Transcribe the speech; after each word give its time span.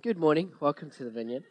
Good 0.00 0.16
morning. 0.16 0.52
Welcome 0.60 0.90
to 0.92 1.02
the 1.02 1.10
Vineyard. 1.10 1.42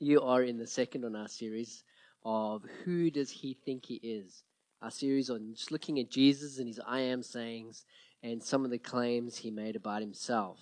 You 0.00 0.22
are 0.22 0.42
in 0.42 0.58
the 0.58 0.66
second 0.66 1.04
on 1.04 1.14
our 1.14 1.28
series 1.28 1.84
of 2.24 2.64
Who 2.84 3.08
Does 3.08 3.30
He 3.30 3.56
Think 3.64 3.86
He 3.86 4.00
Is? 4.02 4.42
Our 4.82 4.90
series 4.90 5.30
on 5.30 5.54
just 5.54 5.70
looking 5.70 6.00
at 6.00 6.10
Jesus 6.10 6.58
and 6.58 6.66
his 6.66 6.80
I 6.84 6.98
am 7.02 7.22
sayings 7.22 7.84
and 8.24 8.42
some 8.42 8.64
of 8.64 8.72
the 8.72 8.78
claims 8.78 9.36
he 9.36 9.52
made 9.52 9.76
about 9.76 10.00
himself. 10.00 10.58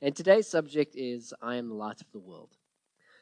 And 0.00 0.14
today's 0.14 0.46
subject 0.46 0.94
is 0.94 1.34
I 1.42 1.56
am 1.56 1.68
the 1.68 1.74
light 1.74 2.00
of 2.00 2.12
the 2.12 2.20
world. 2.20 2.52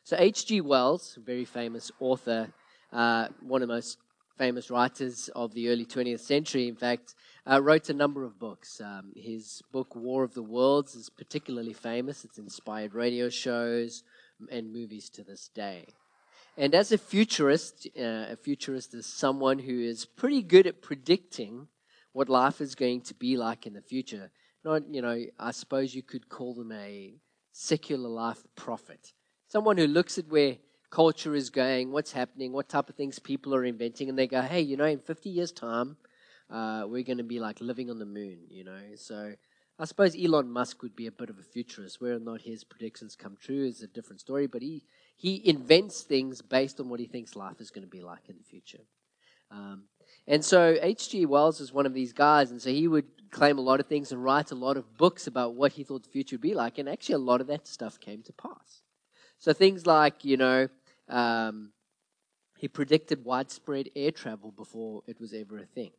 So, 0.04 0.14
H.G. 0.18 0.60
Wells, 0.60 1.18
very 1.24 1.46
famous 1.46 1.90
author, 1.98 2.52
uh, 2.92 3.28
one 3.40 3.62
of 3.62 3.68
the 3.68 3.74
most 3.74 3.96
famous 4.36 4.70
writers 4.70 5.28
of 5.34 5.54
the 5.54 5.68
early 5.68 5.84
20th 5.84 6.20
century, 6.20 6.68
in 6.68 6.76
fact, 6.76 7.14
uh, 7.50 7.60
wrote 7.62 7.88
a 7.88 7.94
number 7.94 8.24
of 8.24 8.38
books. 8.38 8.80
Um, 8.80 9.12
his 9.16 9.62
book, 9.72 9.96
War 9.96 10.24
of 10.24 10.34
the 10.34 10.42
Worlds, 10.42 10.94
is 10.94 11.08
particularly 11.10 11.72
famous. 11.72 12.24
It's 12.24 12.38
inspired 12.38 12.94
radio 12.94 13.28
shows 13.28 14.02
and 14.50 14.72
movies 14.72 15.08
to 15.10 15.24
this 15.24 15.48
day. 15.54 15.86
And 16.58 16.74
as 16.74 16.92
a 16.92 16.98
futurist, 16.98 17.86
uh, 17.98 18.32
a 18.32 18.36
futurist 18.36 18.94
is 18.94 19.06
someone 19.06 19.58
who 19.58 19.80
is 19.80 20.06
pretty 20.06 20.42
good 20.42 20.66
at 20.66 20.82
predicting 20.82 21.68
what 22.12 22.28
life 22.28 22.60
is 22.60 22.74
going 22.74 23.02
to 23.02 23.14
be 23.14 23.36
like 23.36 23.66
in 23.66 23.74
the 23.74 23.82
future. 23.82 24.30
Not, 24.64 24.88
you 24.92 25.02
know, 25.02 25.22
I 25.38 25.50
suppose 25.50 25.94
you 25.94 26.02
could 26.02 26.28
call 26.28 26.54
them 26.54 26.72
a 26.72 27.14
secular 27.52 28.08
life 28.08 28.42
prophet. 28.56 29.12
Someone 29.48 29.76
who 29.76 29.86
looks 29.86 30.18
at 30.18 30.28
where 30.28 30.56
culture 30.96 31.34
is 31.34 31.50
going, 31.50 31.92
what's 31.92 32.12
happening, 32.12 32.54
what 32.54 32.70
type 32.70 32.88
of 32.88 32.94
things 32.94 33.18
people 33.18 33.54
are 33.54 33.66
inventing, 33.66 34.08
and 34.08 34.18
they 34.18 34.26
go, 34.26 34.40
hey, 34.40 34.62
you 34.62 34.78
know, 34.78 34.86
in 34.86 34.98
50 34.98 35.28
years' 35.28 35.52
time, 35.52 35.98
uh, 36.48 36.86
we're 36.88 37.02
going 37.02 37.18
to 37.18 37.22
be 37.22 37.38
like 37.38 37.60
living 37.60 37.90
on 37.90 37.98
the 37.98 38.06
moon, 38.06 38.38
you 38.48 38.64
know. 38.64 38.80
So 38.94 39.34
I 39.78 39.84
suppose 39.84 40.16
Elon 40.16 40.50
Musk 40.50 40.82
would 40.82 40.96
be 40.96 41.06
a 41.06 41.12
bit 41.12 41.28
of 41.28 41.38
a 41.38 41.42
futurist. 41.42 42.00
Whether 42.00 42.16
or 42.16 42.20
not 42.20 42.40
his 42.40 42.64
predictions 42.64 43.14
come 43.14 43.36
true 43.38 43.66
is 43.66 43.82
a 43.82 43.86
different 43.86 44.20
story, 44.20 44.46
but 44.46 44.62
he, 44.62 44.84
he 45.14 45.46
invents 45.46 46.00
things 46.00 46.40
based 46.40 46.80
on 46.80 46.88
what 46.88 46.98
he 46.98 47.04
thinks 47.04 47.36
life 47.36 47.60
is 47.60 47.70
going 47.70 47.84
to 47.84 47.90
be 47.90 48.00
like 48.00 48.30
in 48.30 48.38
the 48.38 48.44
future. 48.44 48.84
Um, 49.50 49.82
and 50.26 50.42
so 50.42 50.78
H.G. 50.80 51.26
Wells 51.26 51.60
is 51.60 51.74
one 51.74 51.84
of 51.84 51.92
these 51.92 52.14
guys, 52.14 52.50
and 52.50 52.62
so 52.62 52.70
he 52.70 52.88
would 52.88 53.30
claim 53.30 53.58
a 53.58 53.60
lot 53.60 53.80
of 53.80 53.86
things 53.86 54.12
and 54.12 54.24
write 54.24 54.50
a 54.50 54.54
lot 54.54 54.78
of 54.78 54.96
books 54.96 55.26
about 55.26 55.56
what 55.56 55.72
he 55.72 55.84
thought 55.84 56.04
the 56.04 56.08
future 56.08 56.36
would 56.36 56.40
be 56.40 56.54
like, 56.54 56.78
and 56.78 56.88
actually 56.88 57.16
a 57.16 57.18
lot 57.18 57.42
of 57.42 57.48
that 57.48 57.66
stuff 57.66 58.00
came 58.00 58.22
to 58.22 58.32
pass. 58.32 58.80
So 59.38 59.52
things 59.52 59.84
like, 59.86 60.24
you 60.24 60.38
know, 60.38 60.68
um, 61.08 61.72
he 62.58 62.68
predicted 62.68 63.24
widespread 63.24 63.90
air 63.94 64.10
travel 64.10 64.50
before 64.50 65.02
it 65.06 65.20
was 65.20 65.32
ever 65.32 65.58
a 65.58 65.66
thing. 65.66 65.90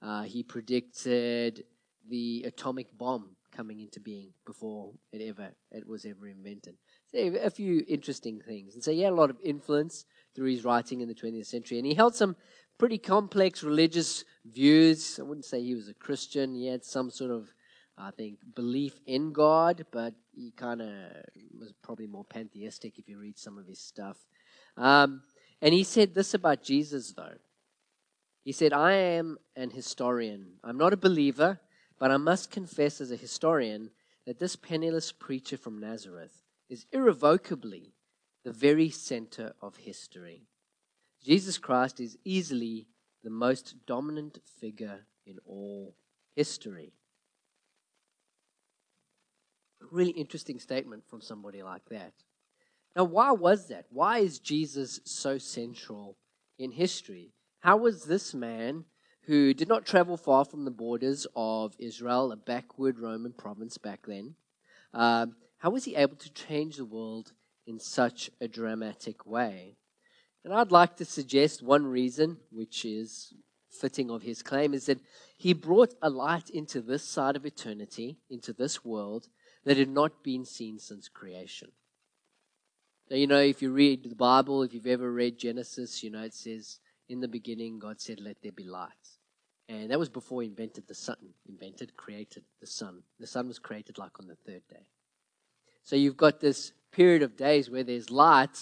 Uh, 0.00 0.22
he 0.22 0.42
predicted 0.42 1.64
the 2.08 2.44
atomic 2.46 2.96
bomb 2.96 3.30
coming 3.50 3.80
into 3.80 3.98
being 3.98 4.30
before 4.46 4.92
it 5.12 5.20
ever 5.22 5.50
it 5.72 5.86
was 5.86 6.04
ever 6.04 6.28
invented. 6.28 6.76
So 7.10 7.18
a 7.42 7.50
few 7.50 7.84
interesting 7.88 8.40
things, 8.40 8.74
and 8.74 8.84
so 8.84 8.92
he 8.92 9.02
had 9.02 9.12
a 9.12 9.16
lot 9.16 9.30
of 9.30 9.38
influence 9.42 10.04
through 10.34 10.50
his 10.50 10.64
writing 10.64 11.00
in 11.00 11.08
the 11.08 11.14
20th 11.14 11.46
century, 11.46 11.78
and 11.78 11.86
he 11.86 11.94
held 11.94 12.14
some 12.14 12.36
pretty 12.78 12.98
complex 12.98 13.62
religious 13.62 14.24
views. 14.44 15.18
I 15.18 15.22
wouldn't 15.24 15.44
say 15.44 15.62
he 15.62 15.74
was 15.74 15.88
a 15.88 15.94
Christian. 15.94 16.54
He 16.54 16.66
had 16.66 16.84
some 16.84 17.10
sort 17.10 17.32
of, 17.32 17.52
I 17.96 18.12
think, 18.12 18.38
belief 18.54 19.00
in 19.06 19.32
God, 19.32 19.84
but 19.90 20.14
he 20.32 20.52
kind 20.52 20.80
of 20.80 20.90
was 21.58 21.72
probably 21.82 22.06
more 22.06 22.24
pantheistic 22.24 22.98
if 22.98 23.08
you 23.08 23.18
read 23.18 23.38
some 23.38 23.58
of 23.58 23.66
his 23.66 23.80
stuff. 23.80 24.18
Um, 24.78 25.22
and 25.60 25.74
he 25.74 25.82
said 25.82 26.14
this 26.14 26.34
about 26.34 26.62
Jesus, 26.62 27.12
though. 27.12 27.36
He 28.44 28.52
said, 28.52 28.72
I 28.72 28.92
am 28.92 29.38
an 29.56 29.70
historian. 29.70 30.52
I'm 30.64 30.78
not 30.78 30.92
a 30.92 30.96
believer, 30.96 31.60
but 31.98 32.10
I 32.10 32.16
must 32.16 32.50
confess 32.50 33.00
as 33.00 33.10
a 33.10 33.16
historian 33.16 33.90
that 34.24 34.38
this 34.38 34.56
penniless 34.56 35.12
preacher 35.12 35.56
from 35.56 35.80
Nazareth 35.80 36.42
is 36.70 36.86
irrevocably 36.92 37.92
the 38.44 38.52
very 38.52 38.88
center 38.88 39.52
of 39.60 39.76
history. 39.76 40.46
Jesus 41.22 41.58
Christ 41.58 42.00
is 42.00 42.16
easily 42.24 42.86
the 43.24 43.30
most 43.30 43.74
dominant 43.86 44.38
figure 44.60 45.00
in 45.26 45.38
all 45.44 45.94
history. 46.36 46.92
Really 49.90 50.12
interesting 50.12 50.60
statement 50.60 51.04
from 51.08 51.20
somebody 51.20 51.62
like 51.62 51.84
that. 51.90 52.12
Now, 52.98 53.04
why 53.04 53.30
was 53.30 53.68
that? 53.68 53.86
Why 53.90 54.18
is 54.18 54.40
Jesus 54.40 54.98
so 55.04 55.38
central 55.38 56.16
in 56.58 56.72
history? 56.72 57.30
How 57.60 57.76
was 57.76 58.02
this 58.02 58.34
man 58.34 58.86
who 59.26 59.54
did 59.54 59.68
not 59.68 59.86
travel 59.86 60.16
far 60.16 60.44
from 60.44 60.64
the 60.64 60.72
borders 60.72 61.24
of 61.36 61.76
Israel, 61.78 62.32
a 62.32 62.36
backward 62.36 62.98
Roman 62.98 63.34
province 63.34 63.78
back 63.78 64.06
then, 64.08 64.34
uh, 64.92 65.26
how 65.58 65.70
was 65.70 65.84
he 65.84 65.94
able 65.94 66.16
to 66.16 66.32
change 66.32 66.76
the 66.76 66.84
world 66.84 67.30
in 67.68 67.78
such 67.78 68.32
a 68.40 68.48
dramatic 68.48 69.24
way? 69.24 69.76
And 70.44 70.52
I'd 70.52 70.72
like 70.72 70.96
to 70.96 71.04
suggest 71.04 71.62
one 71.62 71.86
reason, 71.86 72.38
which 72.50 72.84
is 72.84 73.32
fitting 73.70 74.10
of 74.10 74.22
his 74.22 74.42
claim, 74.42 74.74
is 74.74 74.86
that 74.86 74.98
he 75.36 75.52
brought 75.52 75.94
a 76.02 76.10
light 76.10 76.50
into 76.50 76.80
this 76.80 77.04
side 77.04 77.36
of 77.36 77.46
eternity, 77.46 78.18
into 78.28 78.52
this 78.52 78.84
world, 78.84 79.28
that 79.64 79.76
had 79.76 79.88
not 79.88 80.24
been 80.24 80.44
seen 80.44 80.80
since 80.80 81.08
creation. 81.08 81.70
Now, 83.10 83.16
you 83.16 83.26
know, 83.26 83.40
if 83.40 83.62
you 83.62 83.72
read 83.72 84.08
the 84.08 84.14
Bible, 84.14 84.62
if 84.62 84.74
you've 84.74 84.86
ever 84.86 85.10
read 85.10 85.38
Genesis, 85.38 86.02
you 86.02 86.10
know, 86.10 86.22
it 86.22 86.34
says, 86.34 86.78
in 87.08 87.20
the 87.20 87.28
beginning, 87.28 87.78
God 87.78 88.00
said, 88.00 88.20
let 88.20 88.42
there 88.42 88.52
be 88.52 88.64
light. 88.64 88.90
And 89.68 89.90
that 89.90 89.98
was 89.98 90.08
before 90.08 90.42
he 90.42 90.48
invented 90.48 90.86
the 90.86 90.94
sun, 90.94 91.16
invented, 91.48 91.96
created 91.96 92.42
the 92.60 92.66
sun. 92.66 93.02
The 93.18 93.26
sun 93.26 93.48
was 93.48 93.58
created 93.58 93.98
like 93.98 94.18
on 94.18 94.26
the 94.26 94.34
third 94.34 94.62
day. 94.68 94.86
So 95.82 95.96
you've 95.96 96.16
got 96.16 96.40
this 96.40 96.72
period 96.90 97.22
of 97.22 97.36
days 97.36 97.70
where 97.70 97.82
there's 97.82 98.10
light. 98.10 98.58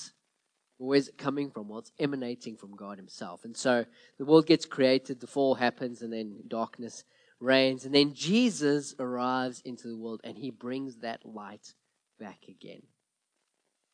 Where's 0.78 1.08
it 1.08 1.18
coming 1.18 1.50
from? 1.50 1.68
Well, 1.68 1.80
it's 1.80 1.92
emanating 1.98 2.56
from 2.56 2.76
God 2.76 2.98
Himself. 2.98 3.44
And 3.44 3.56
so 3.56 3.84
the 4.18 4.24
world 4.24 4.46
gets 4.46 4.66
created, 4.66 5.20
the 5.20 5.26
fall 5.26 5.54
happens, 5.54 6.02
and 6.02 6.12
then 6.12 6.42
darkness 6.46 7.04
reigns. 7.40 7.84
And 7.84 7.94
then 7.94 8.14
Jesus 8.14 8.94
arrives 8.98 9.62
into 9.64 9.88
the 9.88 9.96
world 9.96 10.20
and 10.22 10.36
He 10.36 10.50
brings 10.50 10.96
that 10.98 11.24
light 11.24 11.74
back 12.18 12.44
again. 12.48 12.82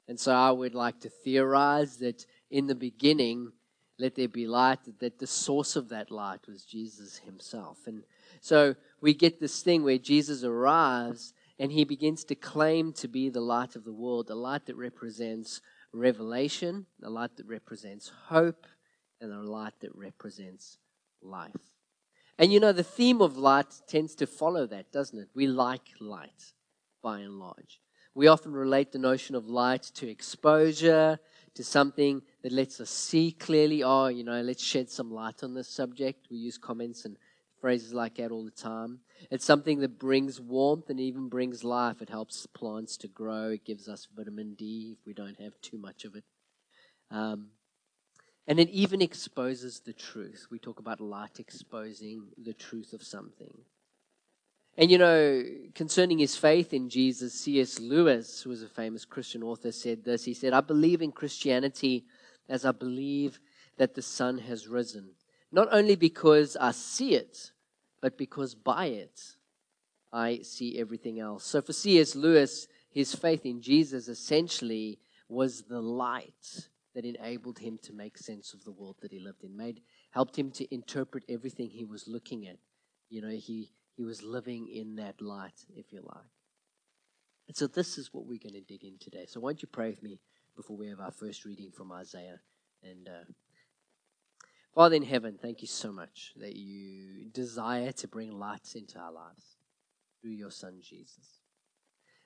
And 0.09 0.19
so 0.19 0.33
I 0.33 0.51
would 0.51 0.75
like 0.75 1.01
to 1.01 1.09
theorize 1.09 1.99
that 1.99 2.27
in 2.51 2.67
the 2.67 2.75
beginning, 2.75 3.53
let 3.99 4.15
there 4.15 4.29
be 4.29 4.47
light, 4.47 4.81
that 4.99 5.19
the 5.19 5.27
source 5.27 5.77
of 5.77 5.89
that 5.91 6.11
light 6.11 6.47
was 6.47 6.65
Jesus 6.65 7.19
himself. 7.19 7.79
And 7.87 8.03
so 8.41 8.75
we 9.01 9.15
get 9.15 9.41
this 9.41 9.62
thing 9.62 9.85
where 9.85 9.99
Jesus 9.99 10.45
arrives 10.45 11.35
and 11.59 11.71
he 11.71 11.85
begins 11.85 12.25
to 12.25 12.35
claim 12.35 12.93
to 12.95 13.09
be 13.09 13.29
the 13.29 13.41
light 13.41 13.77
of 13.77 13.85
the 13.85 13.93
world, 13.93 14.31
a 14.31 14.35
light 14.35 14.67
that 14.67 14.77
represents 14.77 15.61
revelation, 15.93 16.87
a 17.03 17.11
light 17.11 17.37
that 17.37 17.47
represents 17.47 18.11
hope, 18.27 18.67
and 19.21 19.33
a 19.33 19.43
light 19.43 19.75
that 19.81 19.95
represents 19.95 20.79
life. 21.23 21.53
And 22.39 22.53
you 22.53 22.59
know, 22.59 22.73
the 22.73 22.83
theme 22.83 23.21
of 23.21 23.37
light 23.37 23.73
tends 23.87 24.15
to 24.17 24.27
follow 24.27 24.67
that, 24.67 24.91
doesn't 24.91 25.19
it? 25.19 25.29
We 25.35 25.47
like 25.47 25.89
light 26.01 26.53
by 27.03 27.21
and 27.21 27.39
large. 27.39 27.81
We 28.15 28.27
often 28.27 28.53
relate 28.53 28.93
the 28.93 28.99
notion 28.99 29.34
of 29.34 29.49
light 29.49 29.83
to 29.95 30.09
exposure, 30.09 31.19
to 31.55 31.65
something 31.65 32.23
that 32.43 32.53
lets 32.53 32.81
us 32.81 32.91
see 32.91 33.33
clearly. 33.33 33.83
Oh, 33.83 34.09
you 34.09 34.25
know, 34.25 34.41
let's 34.43 34.62
shed 34.62 34.91
some 34.91 35.11
light 35.11 35.43
on 35.43 35.55
this 35.55 35.69
subject. 35.69 36.27
We 36.31 36.37
use 36.37 36.59
comments 36.59 37.05
and 37.05 37.17
phrases 37.61 37.95
like 37.95 38.17
that 38.17 38.31
all 38.31 38.45
the 38.45 38.50
time. 38.50 39.00
It's 39.31 39.45
something 39.45 39.78
that 39.81 39.99
brings 39.99 40.41
warmth 40.41 40.91
and 40.91 41.00
even 41.00 41.28
brings 41.28 41.65
life. 41.65 42.03
It 42.03 42.11
helps 42.11 42.47
plants 42.47 42.97
to 42.99 43.09
grow. 43.09 43.50
It 43.50 43.65
gives 43.65 43.89
us 43.89 44.09
vitamin 44.15 44.55
D 44.55 44.97
if 44.99 45.06
we 45.06 45.15
don't 45.15 45.41
have 45.41 45.59
too 45.62 45.79
much 45.79 46.05
of 46.05 46.15
it. 46.15 46.25
Um, 47.11 47.49
and 48.47 48.59
it 48.59 48.69
even 48.71 49.00
exposes 49.00 49.81
the 49.81 49.93
truth. 49.93 50.49
We 50.50 50.59
talk 50.59 50.81
about 50.81 51.00
light 51.00 51.39
exposing 51.39 52.29
the 52.37 52.53
truth 52.53 52.93
of 52.93 53.03
something. 53.03 53.55
And 54.77 54.91
you 54.91 54.99
know, 54.99 55.44
concerning 55.75 56.19
his 56.19 56.37
faith 56.37 56.72
in 56.72 56.88
Jesus, 56.88 57.34
C.S. 57.34 57.78
Lewis, 57.78 58.43
who 58.43 58.50
was 58.50 58.62
a 58.62 58.69
famous 58.69 59.05
Christian 59.05 59.43
author, 59.43 59.70
said 59.70 60.05
this. 60.05 60.25
He 60.25 60.35
said, 60.35 60.55
I 60.55 60.61
believe 60.61 61.02
in 61.02 61.12
Christianity 61.12 62.05
as 62.49 62.64
I 62.64 62.73
believe 62.73 63.38
that 63.76 63.94
the 63.94 64.02
sun 64.02 64.38
has 64.38 64.69
risen, 64.69 65.11
not 65.50 65.69
only 65.70 65.97
because 65.97 66.56
I 66.56 66.70
see 66.70 67.14
it, 67.14 67.52
but 68.00 68.17
because 68.17 68.55
by 68.55 68.87
it 68.87 69.20
I 70.12 70.41
see 70.43 70.79
everything 70.79 71.20
else. 71.20 71.44
So 71.44 71.62
for 71.62 71.73
C.S. 71.73 72.14
Lewis, 72.14 72.67
his 72.91 73.14
faith 73.14 73.47
in 73.47 73.61
Jesus 73.61 74.08
essentially 74.08 74.99
was 75.29 75.62
the 75.62 75.81
light 75.81 76.69
that 76.94 77.05
enabled 77.05 77.58
him 77.58 77.79
to 77.82 77.93
make 77.93 78.19
sense 78.19 78.52
of 78.52 78.64
the 78.64 78.70
world 78.73 78.97
that 79.00 79.12
he 79.12 79.19
lived 79.19 79.44
in, 79.44 79.56
made 79.56 79.81
helped 80.11 80.38
him 80.38 80.50
to 80.50 80.75
interpret 80.75 81.25
everything 81.29 81.70
he 81.70 81.85
was 81.85 82.06
looking 82.06 82.47
at. 82.47 82.56
You 83.08 83.23
know, 83.23 83.31
he 83.31 83.70
he 84.02 84.04
was 84.04 84.25
living 84.25 84.66
in 84.66 84.96
that 84.96 85.22
light, 85.22 85.64
if 85.76 85.93
you 85.93 86.00
like. 86.02 86.26
And 87.46 87.56
so 87.56 87.69
this 87.69 87.99
is 87.99 88.12
what 88.12 88.26
we're 88.26 88.40
going 88.43 88.54
to 88.54 88.60
dig 88.60 88.82
in 88.82 88.99
today. 88.99 89.26
So 89.28 89.38
won't 89.38 89.62
you 89.62 89.69
pray 89.70 89.90
with 89.90 90.02
me 90.02 90.19
before 90.56 90.76
we 90.76 90.88
have 90.88 90.99
our 90.99 91.12
first 91.12 91.44
reading 91.44 91.70
from 91.70 91.93
Isaiah? 91.93 92.40
And 92.82 93.08
uh, 93.08 93.31
Father 94.75 94.96
in 94.96 95.04
heaven, 95.04 95.38
thank 95.40 95.62
you 95.62 95.69
so 95.69 95.93
much 95.93 96.32
that 96.34 96.56
you 96.56 97.31
desire 97.32 97.93
to 97.93 98.08
bring 98.08 98.32
light 98.32 98.75
into 98.75 98.99
our 98.99 99.12
lives 99.12 99.56
through 100.20 100.32
your 100.32 100.50
Son 100.50 100.81
Jesus. 100.82 101.38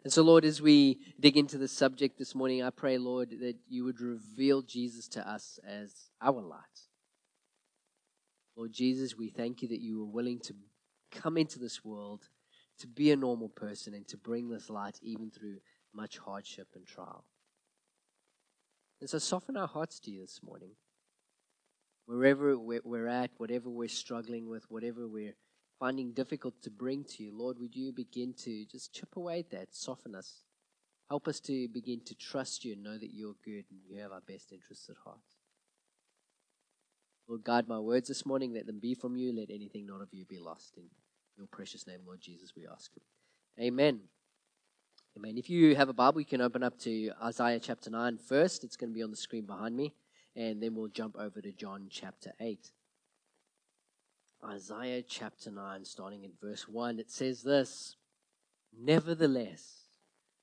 And 0.02 0.11
so, 0.11 0.23
Lord, 0.23 0.46
as 0.46 0.62
we 0.62 1.00
dig 1.20 1.37
into 1.37 1.58
the 1.58 1.69
subject 1.69 2.19
this 2.19 2.34
morning, 2.34 2.62
I 2.62 2.70
pray, 2.70 2.96
Lord, 2.96 3.32
that 3.43 3.56
you 3.69 3.84
would 3.84 4.00
reveal 4.00 4.62
Jesus 4.62 5.08
to 5.08 5.28
us 5.28 5.58
as 5.69 6.08
our 6.23 6.40
light. 6.40 6.88
Lord 8.56 8.73
Jesus, 8.73 9.14
we 9.14 9.28
thank 9.28 9.61
you 9.61 9.69
that 9.69 9.82
you 9.82 9.99
were 9.99 10.11
willing 10.11 10.40
to 10.40 10.55
come 11.17 11.37
into 11.37 11.59
this 11.59 11.85
world, 11.85 12.29
to 12.79 12.87
be 12.87 13.11
a 13.11 13.17
normal 13.17 13.49
person, 13.49 13.95
and 13.95 14.07
to 14.09 14.17
bring 14.17 14.49
this 14.49 14.69
light 14.71 14.99
even 15.03 15.31
through 15.31 15.57
much 15.95 16.19
hardship 16.19 16.69
and 16.75 16.87
trial. 16.87 17.25
And 19.01 19.09
so, 19.09 19.19
soften 19.19 19.57
our 19.57 19.67
hearts 19.67 19.99
to 20.01 20.11
you 20.11 20.21
this 20.21 20.41
morning. 20.43 20.71
Wherever 22.07 22.57
we're 22.57 23.09
at, 23.09 23.31
whatever 23.37 23.69
we're 23.69 23.89
struggling 23.89 24.49
with, 24.49 24.65
whatever 24.69 25.09
we're 25.09 25.37
finding 25.79 26.13
difficult 26.13 26.63
to 26.63 26.71
bring 26.71 27.05
to 27.05 27.25
you, 27.25 27.37
Lord, 27.37 27.59
would 27.59 27.75
you 27.75 27.93
begin 27.93 28.33
to 28.45 28.65
just 28.67 28.95
chip 28.95 29.17
away 29.17 29.41
at 29.41 29.51
that, 29.51 29.75
soften 29.75 30.15
us. 30.15 30.43
Help 31.09 31.29
us 31.29 31.41
to 31.41 31.69
begin 31.69 32.01
to 32.05 32.15
trust 32.15 32.65
you 32.65 32.73
and 32.73 32.83
know 32.83 32.99
that 32.99 33.12
you're 33.12 33.37
good 33.45 33.65
and 33.71 33.81
you 33.85 34.01
have 34.03 34.12
our 34.12 34.23
best 34.27 34.53
interests 34.53 34.89
at 34.89 34.97
heart. 35.05 35.19
Lord, 37.29 37.45
guide 37.45 37.69
my 37.69 37.79
words 37.79 38.09
this 38.09 38.25
morning. 38.25 38.53
Let 38.55 38.67
them 38.67 38.79
be 38.81 38.95
from 38.95 39.17
you. 39.17 39.33
Let 39.33 39.51
anything 39.51 39.87
not 39.87 40.01
of 40.01 40.09
you 40.12 40.25
be 40.25 40.39
lost. 40.39 40.75
In 40.77 40.85
your 41.37 41.47
precious 41.47 41.87
name, 41.87 42.00
Lord 42.06 42.21
Jesus, 42.21 42.53
we 42.56 42.67
ask. 42.67 42.91
Amen. 43.61 44.00
Amen. 45.17 45.38
If 45.38 45.49
you 45.49 45.75
have 45.77 45.88
a 45.88 45.94
Bible, 45.94 46.21
you 46.21 46.27
can 46.27 46.41
open 46.41 46.62
up 46.62 46.79
to 46.81 47.11
Isaiah 47.23 47.61
chapter 47.61 47.91
9 47.91 48.19
first. 48.19 48.65
It's 48.65 48.77
going 48.77 48.91
to 48.91 48.94
be 48.94 49.03
on 49.03 49.11
the 49.11 49.17
screen 49.17 49.47
behind 49.47 49.77
me. 49.77 49.94
And 50.35 50.62
then 50.62 50.75
we'll 50.75 50.88
jump 50.88 51.17
over 51.19 51.41
to 51.41 51.53
John 51.53 51.87
chapter 51.91 52.33
8. 52.41 52.71
Isaiah 54.44 55.03
chapter 55.03 55.50
9, 55.50 55.85
starting 55.85 56.25
in 56.25 56.33
verse 56.41 56.69
1, 56.69 56.99
it 56.99 57.11
says 57.11 57.43
this 57.43 57.97
Nevertheless, 58.79 59.88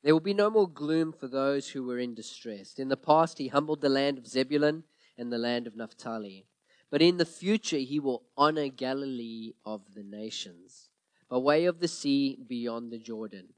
there 0.04 0.14
will 0.14 0.20
be 0.20 0.34
no 0.34 0.50
more 0.50 0.68
gloom 0.68 1.14
for 1.14 1.28
those 1.28 1.70
who 1.70 1.84
were 1.84 2.00
in 2.00 2.16
distress. 2.16 2.80
In 2.80 2.90
the 2.90 2.98
past, 2.98 3.38
he 3.38 3.48
humbled 3.48 3.82
the 3.82 3.90
land 3.90 4.18
of 4.18 4.28
Zebulun 4.28 4.84
and 5.18 5.32
the 5.32 5.38
land 5.38 5.68
of 5.68 5.76
Naphtali. 5.76 6.48
But 6.94 7.02
in 7.02 7.18
the 7.18 7.26
future, 7.26 7.80
he 7.80 8.00
will 8.00 8.22
honor 8.38 8.68
Galilee 8.68 9.54
of 9.66 9.82
the 9.96 10.04
nations, 10.04 10.90
by 11.28 11.38
way 11.38 11.66
of 11.66 11.80
the 11.80 11.88
sea 11.88 12.38
beyond 12.48 12.92
the 12.92 13.00
Jordan. 13.00 13.56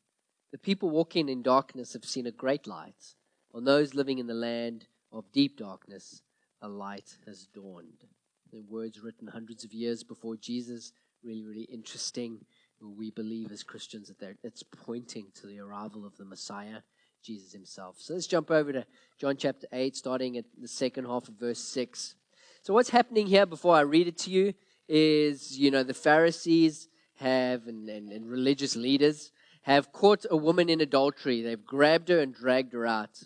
The 0.53 0.57
people 0.57 0.89
walking 0.89 1.27
in 1.27 1.41
darkness 1.41 1.91
have 1.91 2.05
seen 2.05 2.27
a 2.27 2.31
great 2.31 2.65
light. 2.65 3.15
On 3.53 3.65
those 3.65 3.93
living 3.93 4.19
in 4.19 4.27
the 4.27 4.33
land 4.33 4.87
of 5.11 5.33
deep 5.33 5.57
darkness, 5.57 6.21
a 6.61 6.69
light 6.69 7.17
has 7.25 7.45
dawned 7.53 8.05
the 8.53 8.61
words 8.61 9.03
written 9.03 9.27
hundreds 9.27 9.65
of 9.65 9.73
years 9.73 10.01
before 10.01 10.37
Jesus. 10.37 10.93
Really, 11.21 11.43
really 11.43 11.67
interesting. 11.69 12.45
We 12.79 13.11
believe 13.11 13.51
as 13.51 13.63
Christians 13.63 14.09
that 14.17 14.37
it's 14.45 14.63
pointing 14.63 15.25
to 15.41 15.47
the 15.47 15.59
arrival 15.59 16.05
of 16.05 16.15
the 16.15 16.23
Messiah, 16.23 16.83
Jesus 17.21 17.51
himself. 17.51 17.97
So 17.99 18.13
let's 18.13 18.27
jump 18.27 18.49
over 18.49 18.71
to 18.71 18.85
John 19.19 19.35
chapter 19.35 19.67
8, 19.73 19.93
starting 19.93 20.37
at 20.37 20.45
the 20.57 20.69
second 20.69 21.03
half 21.03 21.27
of 21.27 21.33
verse 21.33 21.59
6. 21.59 22.15
So, 22.65 22.73
what's 22.73 22.89
happening 22.89 23.27
here 23.27 23.45
before 23.45 23.75
I 23.75 23.81
read 23.81 24.07
it 24.07 24.17
to 24.21 24.31
you 24.31 24.55
is, 24.89 25.55
you 25.55 25.69
know, 25.69 25.83
the 25.83 25.93
Pharisees 25.93 26.87
have, 27.17 27.67
and, 27.67 27.87
and, 27.87 28.11
and 28.11 28.27
religious 28.27 28.75
leaders 28.75 29.31
have 29.61 29.91
caught 29.91 30.25
a 30.31 30.35
woman 30.35 30.67
in 30.69 30.81
adultery. 30.81 31.43
They've 31.43 31.63
grabbed 31.63 32.09
her 32.09 32.19
and 32.21 32.33
dragged 32.33 32.73
her 32.73 32.87
out. 32.87 33.21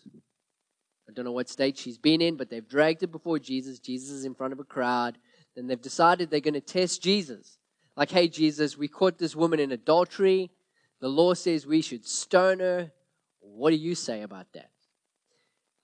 I 1.07 1.13
don't 1.13 1.23
know 1.23 1.31
what 1.31 1.47
state 1.47 1.77
she's 1.77 1.97
been 1.97 2.19
in, 2.19 2.35
but 2.35 2.49
they've 2.49 2.67
dragged 2.67 2.99
her 2.99 3.07
before 3.07 3.39
Jesus. 3.39 3.79
Jesus 3.79 4.09
is 4.09 4.25
in 4.25 4.35
front 4.35 4.51
of 4.51 4.59
a 4.59 4.65
crowd. 4.65 5.17
Then 5.55 5.67
they've 5.67 5.81
decided 5.81 6.29
they're 6.29 6.41
going 6.41 6.53
to 6.55 6.59
test 6.59 7.01
Jesus. 7.01 7.59
Like, 7.95 8.11
hey, 8.11 8.27
Jesus, 8.27 8.77
we 8.77 8.89
caught 8.89 9.19
this 9.19 9.37
woman 9.37 9.61
in 9.61 9.71
adultery. 9.71 10.51
The 10.99 11.07
law 11.07 11.33
says 11.33 11.65
we 11.65 11.81
should 11.81 12.05
stone 12.05 12.59
her. 12.59 12.91
What 13.39 13.69
do 13.69 13.77
you 13.77 13.95
say 13.95 14.21
about 14.21 14.51
that? 14.55 14.69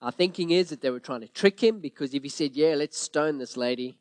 Our 0.02 0.12
thinking 0.12 0.50
is 0.50 0.68
that 0.70 0.82
they 0.82 0.90
were 0.90 1.00
trying 1.00 1.22
to 1.22 1.28
trick 1.28 1.62
him 1.62 1.80
because 1.80 2.14
if 2.14 2.22
he 2.22 2.28
said, 2.28 2.54
yeah, 2.54 2.74
let's 2.74 2.98
stone 2.98 3.38
this 3.38 3.56
lady, 3.56 3.98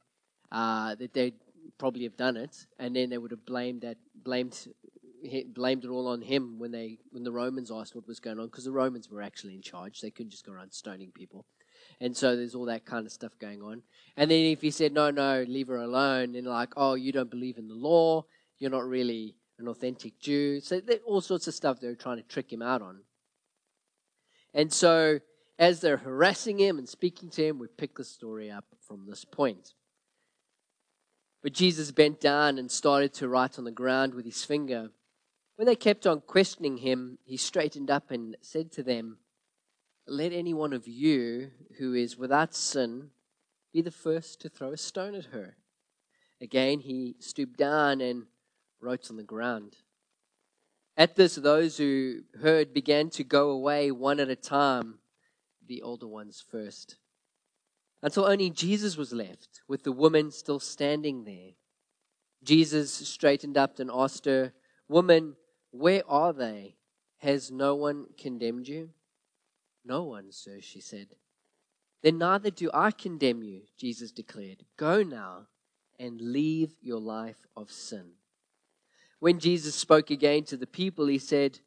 uh, 0.51 0.95
that 0.95 1.13
they'd 1.13 1.35
probably 1.77 2.03
have 2.03 2.17
done 2.17 2.37
it. 2.37 2.65
And 2.79 2.95
then 2.95 3.09
they 3.09 3.17
would 3.17 3.31
have 3.31 3.45
blamed 3.45 3.81
that, 3.81 3.97
blamed 4.13 4.67
blamed 5.47 5.83
it 5.83 5.89
all 5.89 6.07
on 6.07 6.21
him 6.21 6.59
when 6.59 6.71
they 6.71 6.99
when 7.11 7.23
the 7.23 7.31
Romans 7.31 7.71
asked 7.71 7.95
what 7.95 8.07
was 8.07 8.19
going 8.19 8.39
on 8.39 8.45
because 8.47 8.65
the 8.65 8.71
Romans 8.71 9.09
were 9.09 9.21
actually 9.21 9.55
in 9.55 9.61
charge. 9.61 10.01
They 10.01 10.11
couldn't 10.11 10.31
just 10.31 10.45
go 10.45 10.51
around 10.51 10.71
stoning 10.73 11.11
people, 11.11 11.45
and 11.99 12.15
so 12.15 12.35
there's 12.35 12.55
all 12.55 12.65
that 12.65 12.85
kind 12.85 13.05
of 13.05 13.11
stuff 13.11 13.33
going 13.39 13.61
on. 13.61 13.81
And 14.17 14.29
then 14.29 14.45
if 14.45 14.61
he 14.61 14.71
said 14.71 14.93
no, 14.93 15.11
no, 15.11 15.43
leave 15.47 15.67
her 15.67 15.77
alone, 15.77 16.33
then 16.33 16.45
like, 16.45 16.73
oh, 16.77 16.95
you 16.95 17.11
don't 17.11 17.29
believe 17.29 17.57
in 17.57 17.67
the 17.67 17.75
law, 17.75 18.25
you're 18.59 18.71
not 18.71 18.87
really 18.87 19.35
an 19.57 19.67
authentic 19.67 20.19
Jew. 20.19 20.59
So 20.59 20.81
all 21.05 21.21
sorts 21.21 21.47
of 21.47 21.53
stuff 21.53 21.79
they're 21.79 21.95
trying 21.95 22.17
to 22.17 22.23
trick 22.23 22.51
him 22.51 22.61
out 22.61 22.81
on. 22.81 23.01
And 24.53 24.71
so 24.71 25.19
as 25.57 25.79
they're 25.79 25.97
harassing 25.97 26.59
him 26.59 26.77
and 26.77 26.87
speaking 26.87 27.29
to 27.31 27.45
him, 27.45 27.59
we 27.59 27.67
pick 27.67 27.95
the 27.95 28.03
story 28.03 28.51
up 28.51 28.65
from 28.81 29.05
this 29.05 29.23
point. 29.23 29.73
But 31.41 31.53
Jesus 31.53 31.91
bent 31.91 32.19
down 32.19 32.57
and 32.57 32.69
started 32.71 33.13
to 33.15 33.29
write 33.29 33.57
on 33.57 33.65
the 33.65 33.71
ground 33.71 34.13
with 34.13 34.25
his 34.25 34.43
finger. 34.43 34.89
When 35.55 35.67
they 35.67 35.75
kept 35.75 36.05
on 36.05 36.21
questioning 36.21 36.77
him, 36.77 37.19
he 37.23 37.37
straightened 37.37 37.89
up 37.89 38.11
and 38.11 38.35
said 38.41 38.71
to 38.73 38.83
them, 38.83 39.19
Let 40.07 40.33
any 40.33 40.53
one 40.53 40.73
of 40.73 40.87
you 40.87 41.51
who 41.77 41.93
is 41.93 42.17
without 42.17 42.53
sin 42.53 43.11
be 43.71 43.81
the 43.81 43.91
first 43.91 44.41
to 44.41 44.49
throw 44.49 44.71
a 44.71 44.77
stone 44.77 45.15
at 45.15 45.25
her. 45.25 45.55
Again, 46.41 46.79
he 46.79 47.15
stooped 47.19 47.57
down 47.57 48.01
and 48.01 48.23
wrote 48.81 49.09
on 49.09 49.17
the 49.17 49.23
ground. 49.23 49.77
At 50.97 51.15
this, 51.15 51.35
those 51.35 51.77
who 51.77 52.21
heard 52.41 52.73
began 52.73 53.09
to 53.11 53.23
go 53.23 53.49
away 53.49 53.91
one 53.91 54.19
at 54.19 54.29
a 54.29 54.35
time, 54.35 54.99
the 55.67 55.81
older 55.81 56.07
ones 56.07 56.43
first, 56.49 56.97
until 58.01 58.25
only 58.25 58.49
Jesus 58.49 58.97
was 58.97 59.13
left, 59.13 59.61
with 59.67 59.83
the 59.83 59.91
woman 59.91 60.31
still 60.31 60.59
standing 60.59 61.23
there. 61.23 61.53
Jesus 62.43 62.93
straightened 62.93 63.57
up 63.57 63.79
and 63.79 63.89
asked 63.91 64.25
her, 64.25 64.53
Woman, 64.87 65.35
where 65.71 66.03
are 66.07 66.31
they? 66.31 66.75
Has 67.17 67.51
no 67.51 67.75
one 67.75 68.05
condemned 68.17 68.67
you? 68.67 68.91
No 69.83 70.03
one, 70.03 70.31
sir, 70.31 70.59
she 70.61 70.79
said. 70.79 71.07
Then 72.03 72.19
neither 72.19 72.51
do 72.51 72.69
I 72.73 72.91
condemn 72.91 73.41
you, 73.41 73.61
Jesus 73.77 74.11
declared. 74.11 74.63
Go 74.77 75.01
now 75.01 75.47
and 75.99 76.21
leave 76.21 76.75
your 76.81 76.99
life 76.99 77.47
of 77.55 77.71
sin. 77.71 78.11
When 79.19 79.39
Jesus 79.39 79.73
spoke 79.75 80.11
again 80.11 80.43
to 80.45 80.57
the 80.57 80.67
people, 80.67 81.07
he 81.07 81.17
said, 81.17 81.59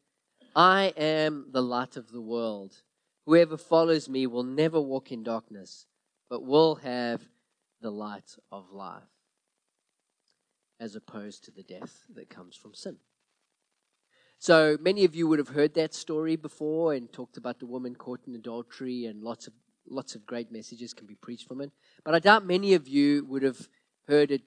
I 0.54 0.92
am 0.96 1.46
the 1.50 1.62
light 1.62 1.96
of 1.96 2.12
the 2.12 2.20
world. 2.20 2.82
Whoever 3.28 3.58
follows 3.58 4.08
me 4.08 4.26
will 4.26 4.42
never 4.42 4.80
walk 4.80 5.12
in 5.12 5.22
darkness, 5.22 5.84
but 6.30 6.46
will 6.46 6.76
have 6.76 7.20
the 7.82 7.90
light 7.90 8.38
of 8.50 8.72
life, 8.72 9.02
as 10.80 10.96
opposed 10.96 11.44
to 11.44 11.50
the 11.50 11.62
death 11.62 12.06
that 12.14 12.30
comes 12.30 12.56
from 12.56 12.72
sin. 12.72 12.96
So 14.38 14.78
many 14.80 15.04
of 15.04 15.14
you 15.14 15.28
would 15.28 15.38
have 15.38 15.50
heard 15.50 15.74
that 15.74 15.92
story 15.92 16.36
before 16.36 16.94
and 16.94 17.12
talked 17.12 17.36
about 17.36 17.58
the 17.58 17.66
woman 17.66 17.94
caught 17.96 18.26
in 18.26 18.34
adultery, 18.34 19.04
and 19.04 19.22
lots 19.22 19.46
of 19.46 19.52
lots 19.86 20.14
of 20.14 20.24
great 20.24 20.50
messages 20.50 20.94
can 20.94 21.06
be 21.06 21.14
preached 21.14 21.46
from 21.46 21.60
it. 21.60 21.70
But 22.06 22.14
I 22.14 22.20
doubt 22.20 22.46
many 22.46 22.72
of 22.72 22.88
you 22.88 23.26
would 23.26 23.42
have 23.42 23.68
heard 24.06 24.30
it 24.30 24.40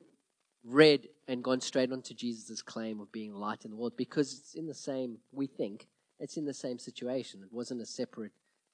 read 0.63 1.07
and 1.27 1.43
gone 1.43 1.61
straight 1.61 1.91
on 1.91 2.01
to 2.01 2.15
Jesus' 2.15 2.63
claim 2.63 2.99
of 2.99 3.11
being 3.11 3.35
light 3.35 3.63
in 3.63 3.69
the 3.69 3.77
world 3.77 3.93
because 3.95 4.39
it's 4.39 4.55
in 4.55 4.65
the 4.65 4.73
same, 4.73 5.19
we 5.31 5.45
think, 5.45 5.87
it's 6.19 6.37
in 6.37 6.45
the 6.45 6.53
same 6.55 6.79
situation. 6.79 7.43
It 7.43 7.53
wasn't 7.53 7.81
a 7.81 7.85
separate 7.85 8.31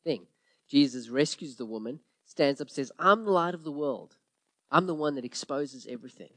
thing. 0.07 0.25
Jesus 0.69 1.09
rescues 1.09 1.57
the 1.57 1.65
woman, 1.65 1.99
stands 2.25 2.61
up, 2.61 2.69
says, 2.69 2.91
I'm 2.97 3.25
the 3.25 3.31
light 3.31 3.53
of 3.53 3.63
the 3.65 3.71
world. 3.71 4.15
I'm 4.71 4.87
the 4.87 4.93
one 4.93 5.15
that 5.15 5.25
exposes 5.25 5.85
everything 5.89 6.31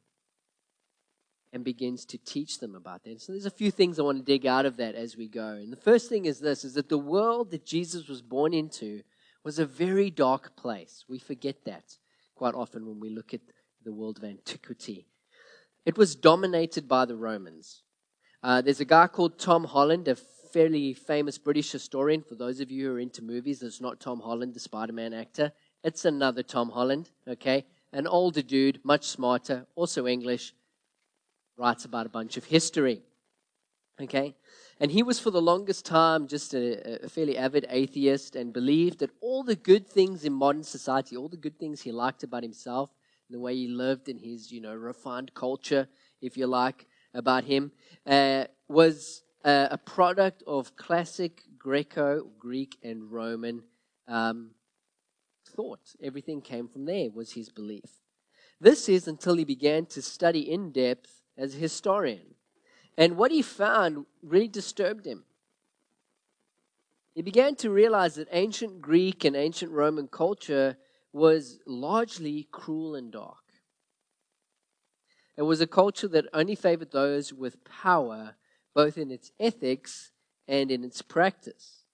and 1.53 1.65
begins 1.65 2.05
to 2.07 2.19
teach 2.19 2.59
them 2.59 2.75
about 2.75 3.05
that. 3.05 3.21
So 3.21 3.33
there's 3.33 3.47
a 3.47 3.51
few 3.51 3.71
things 3.71 3.99
I 3.99 4.03
want 4.03 4.19
to 4.19 4.25
dig 4.25 4.47
out 4.47 4.67
of 4.67 4.77
that 4.79 4.95
as 4.95 5.17
we 5.17 5.29
go. 5.29 5.49
And 5.49 5.73
the 5.73 5.77
first 5.77 6.09
thing 6.09 6.27
is 6.27 6.39
this 6.41 6.65
is 6.65 6.75
that 6.75 6.89
the 6.89 6.99
world 6.99 7.51
that 7.53 7.67
Jesus 7.67 8.09
was 8.09 8.23
born 8.23 8.55
into 8.55 9.03
was 9.45 9.59
a 9.59 9.67
very 9.67 10.11
dark 10.11 10.57
place. 10.57 11.05
We 11.09 11.19
forget 11.19 11.65
that 11.65 11.97
quite 12.35 12.55
often 12.55 12.87
when 12.87 13.01
we 13.01 13.11
look 13.11 13.35
at 13.35 13.41
the 13.85 13.93
world 13.93 14.19
of 14.19 14.25
antiquity. 14.25 15.07
It 15.87 15.97
was 15.97 16.15
dominated 16.15 16.89
by 16.89 17.05
the 17.05 17.17
Romans. 17.17 17.83
Uh, 18.43 18.61
there's 18.61 18.81
a 18.81 18.85
guy 18.85 19.07
called 19.07 19.39
Tom 19.39 19.65
Holland, 19.65 20.09
a 20.09 20.17
fairly 20.53 20.93
famous 20.95 21.39
British 21.39 21.71
historian. 21.73 22.23
For 22.23 22.35
those 22.35 22.61
of 22.61 22.71
you 22.71 22.87
who 22.87 22.95
are 22.95 23.01
into 23.01 23.23
movies, 23.23 23.63
it's 23.63 23.81
not 23.81 24.01
Tom 24.01 24.21
Holland, 24.21 24.55
the 24.55 24.61
Spider 24.61 24.93
Man 24.93 25.13
actor. 25.13 25.53
It's 25.83 26.05
another 26.05 26.43
Tom 26.43 26.71
Holland, 26.71 27.11
okay? 27.27 27.67
An 27.93 28.07
older 28.07 28.43
dude, 28.43 28.81
much 28.85 29.07
smarter, 29.07 29.67
also 29.75 30.07
English, 30.07 30.55
writes 31.57 31.85
about 31.85 32.07
a 32.07 32.11
bunch 32.11 32.37
of 32.37 32.45
history. 32.45 33.03
Okay? 34.01 34.35
And 34.81 34.91
he 34.91 35.03
was 35.03 35.21
for 35.21 35.31
the 35.31 35.43
longest 35.43 35.85
time 35.85 36.27
just 36.27 36.55
a, 36.55 37.05
a, 37.05 37.09
fairly 37.09 37.37
avid 37.37 37.67
atheist 37.69 38.35
and 38.35 38.53
believed 38.53 39.01
that 39.01 39.11
all 39.21 39.43
the 39.43 39.57
good 39.57 39.87
things 39.87 40.25
in 40.25 40.33
modern 40.33 40.63
society, 40.63 41.17
all 41.17 41.29
the 41.29 41.37
good 41.37 41.59
things 41.59 41.83
he 41.83 41.93
liked 41.93 42.23
about 42.23 42.43
himself, 42.43 42.91
and 43.29 43.37
the 43.37 43.41
way 43.41 43.55
he 43.55 43.69
lived 43.69 44.09
in 44.09 44.19
his, 44.19 44.51
you 44.51 44.61
know, 44.61 44.75
refined 44.75 45.35
culture, 45.35 45.87
if 46.23 46.37
you 46.37 46.47
like, 46.47 46.87
about 47.13 47.45
him, 47.45 47.73
uh, 48.07 48.45
was 48.69 49.23
uh, 49.45 49.69
a 49.71 49.79
product 49.79 50.43
of 50.47 50.77
classic 50.77 51.43
Greco, 51.59 52.27
Greek, 52.39 52.77
and 52.83 53.11
Roman 53.11 53.63
um, 54.09 54.51
thought. 55.57 55.95
Everything 56.03 56.41
came 56.41 56.69
from 56.69 56.85
there, 56.85 57.11
was 57.11 57.33
his 57.33 57.49
belief. 57.49 58.01
This 58.61 58.89
is 58.89 59.09
until 59.09 59.37
he 59.37 59.45
began 59.45 59.87
to 59.87 60.03
study 60.03 60.51
in 60.51 60.73
depth 60.73 61.23
as 61.37 61.55
a 61.55 61.59
historian. 61.59 62.35
And 62.99 63.17
what 63.17 63.31
he 63.31 63.41
found 63.41 64.05
really 64.23 64.49
disturbed 64.49 65.07
him. 65.07 65.25
He 67.15 67.23
began 67.23 67.57
to 67.57 67.71
realize 67.71 68.15
that 68.17 68.29
ancient 68.31 68.81
Greek 68.81 69.25
and 69.25 69.35
ancient 69.35 69.73
Roman 69.73 70.09
culture 70.09 70.77
was 71.13 71.59
largely 71.67 72.47
cruel 72.53 72.95
and 72.95 73.11
dark. 73.11 73.37
It 75.37 75.43
was 75.43 75.61
a 75.61 75.67
culture 75.67 76.09
that 76.09 76.27
only 76.35 76.55
favored 76.55 76.93
those 76.93 77.33
with 77.33 77.65
power, 77.65 78.37
both 78.75 78.99
in 78.99 79.11
its 79.11 79.33
ethics 79.41 80.13
and 80.47 80.71
in 80.71 80.85
its 80.85 81.03
practice. 81.03 81.85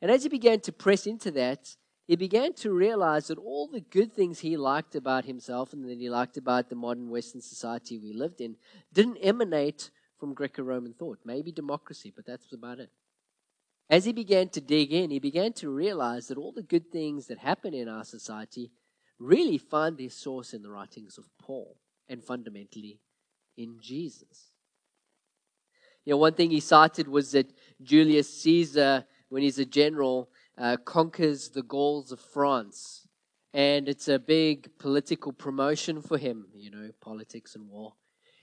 And 0.00 0.10
as 0.10 0.22
he 0.22 0.28
began 0.28 0.60
to 0.60 0.72
press 0.72 1.06
into 1.06 1.30
that, 1.32 1.76
he 2.06 2.16
began 2.16 2.54
to 2.54 2.72
realize 2.72 3.28
that 3.28 3.38
all 3.38 3.68
the 3.68 3.80
good 3.80 4.12
things 4.12 4.40
he 4.40 4.56
liked 4.56 4.96
about 4.96 5.26
himself 5.26 5.72
and 5.72 5.88
that 5.88 5.98
he 5.98 6.10
liked 6.10 6.36
about 6.36 6.68
the 6.68 6.74
modern 6.74 7.08
Western 7.08 7.40
society 7.40 7.98
we 7.98 8.12
lived 8.12 8.40
in 8.40 8.56
didn't 8.92 9.18
emanate 9.18 9.90
from 10.18 10.34
Greco 10.34 10.62
Roman 10.62 10.92
thought. 10.92 11.20
Maybe 11.24 11.52
democracy, 11.52 12.12
but 12.14 12.26
that's 12.26 12.52
about 12.52 12.80
it. 12.80 12.90
As 13.88 14.04
he 14.04 14.12
began 14.12 14.48
to 14.50 14.60
dig 14.60 14.92
in, 14.92 15.10
he 15.10 15.18
began 15.18 15.52
to 15.54 15.70
realize 15.70 16.28
that 16.28 16.38
all 16.38 16.52
the 16.52 16.62
good 16.62 16.90
things 16.90 17.26
that 17.26 17.38
happen 17.38 17.74
in 17.74 17.88
our 17.88 18.04
society 18.04 18.70
really 19.18 19.58
find 19.58 19.96
their 19.96 20.10
source 20.10 20.54
in 20.54 20.62
the 20.62 20.70
writings 20.70 21.18
of 21.18 21.24
Paul 21.40 21.76
and 22.08 22.24
fundamentally 22.24 22.98
in 23.56 23.78
Jesus. 23.80 24.49
You 26.10 26.14
know, 26.14 26.18
one 26.18 26.34
thing 26.34 26.50
he 26.50 26.58
cited 26.58 27.06
was 27.06 27.30
that 27.30 27.52
Julius 27.80 28.28
Caesar, 28.42 29.04
when 29.28 29.44
he's 29.44 29.60
a 29.60 29.64
general, 29.64 30.28
uh, 30.58 30.76
conquers 30.84 31.50
the 31.50 31.62
Gauls 31.62 32.10
of 32.10 32.18
France. 32.18 33.06
And 33.54 33.88
it's 33.88 34.08
a 34.08 34.18
big 34.18 34.76
political 34.76 35.32
promotion 35.32 36.02
for 36.02 36.18
him, 36.18 36.48
you 36.52 36.68
know, 36.68 36.90
politics 37.00 37.54
and 37.54 37.68
war. 37.68 37.92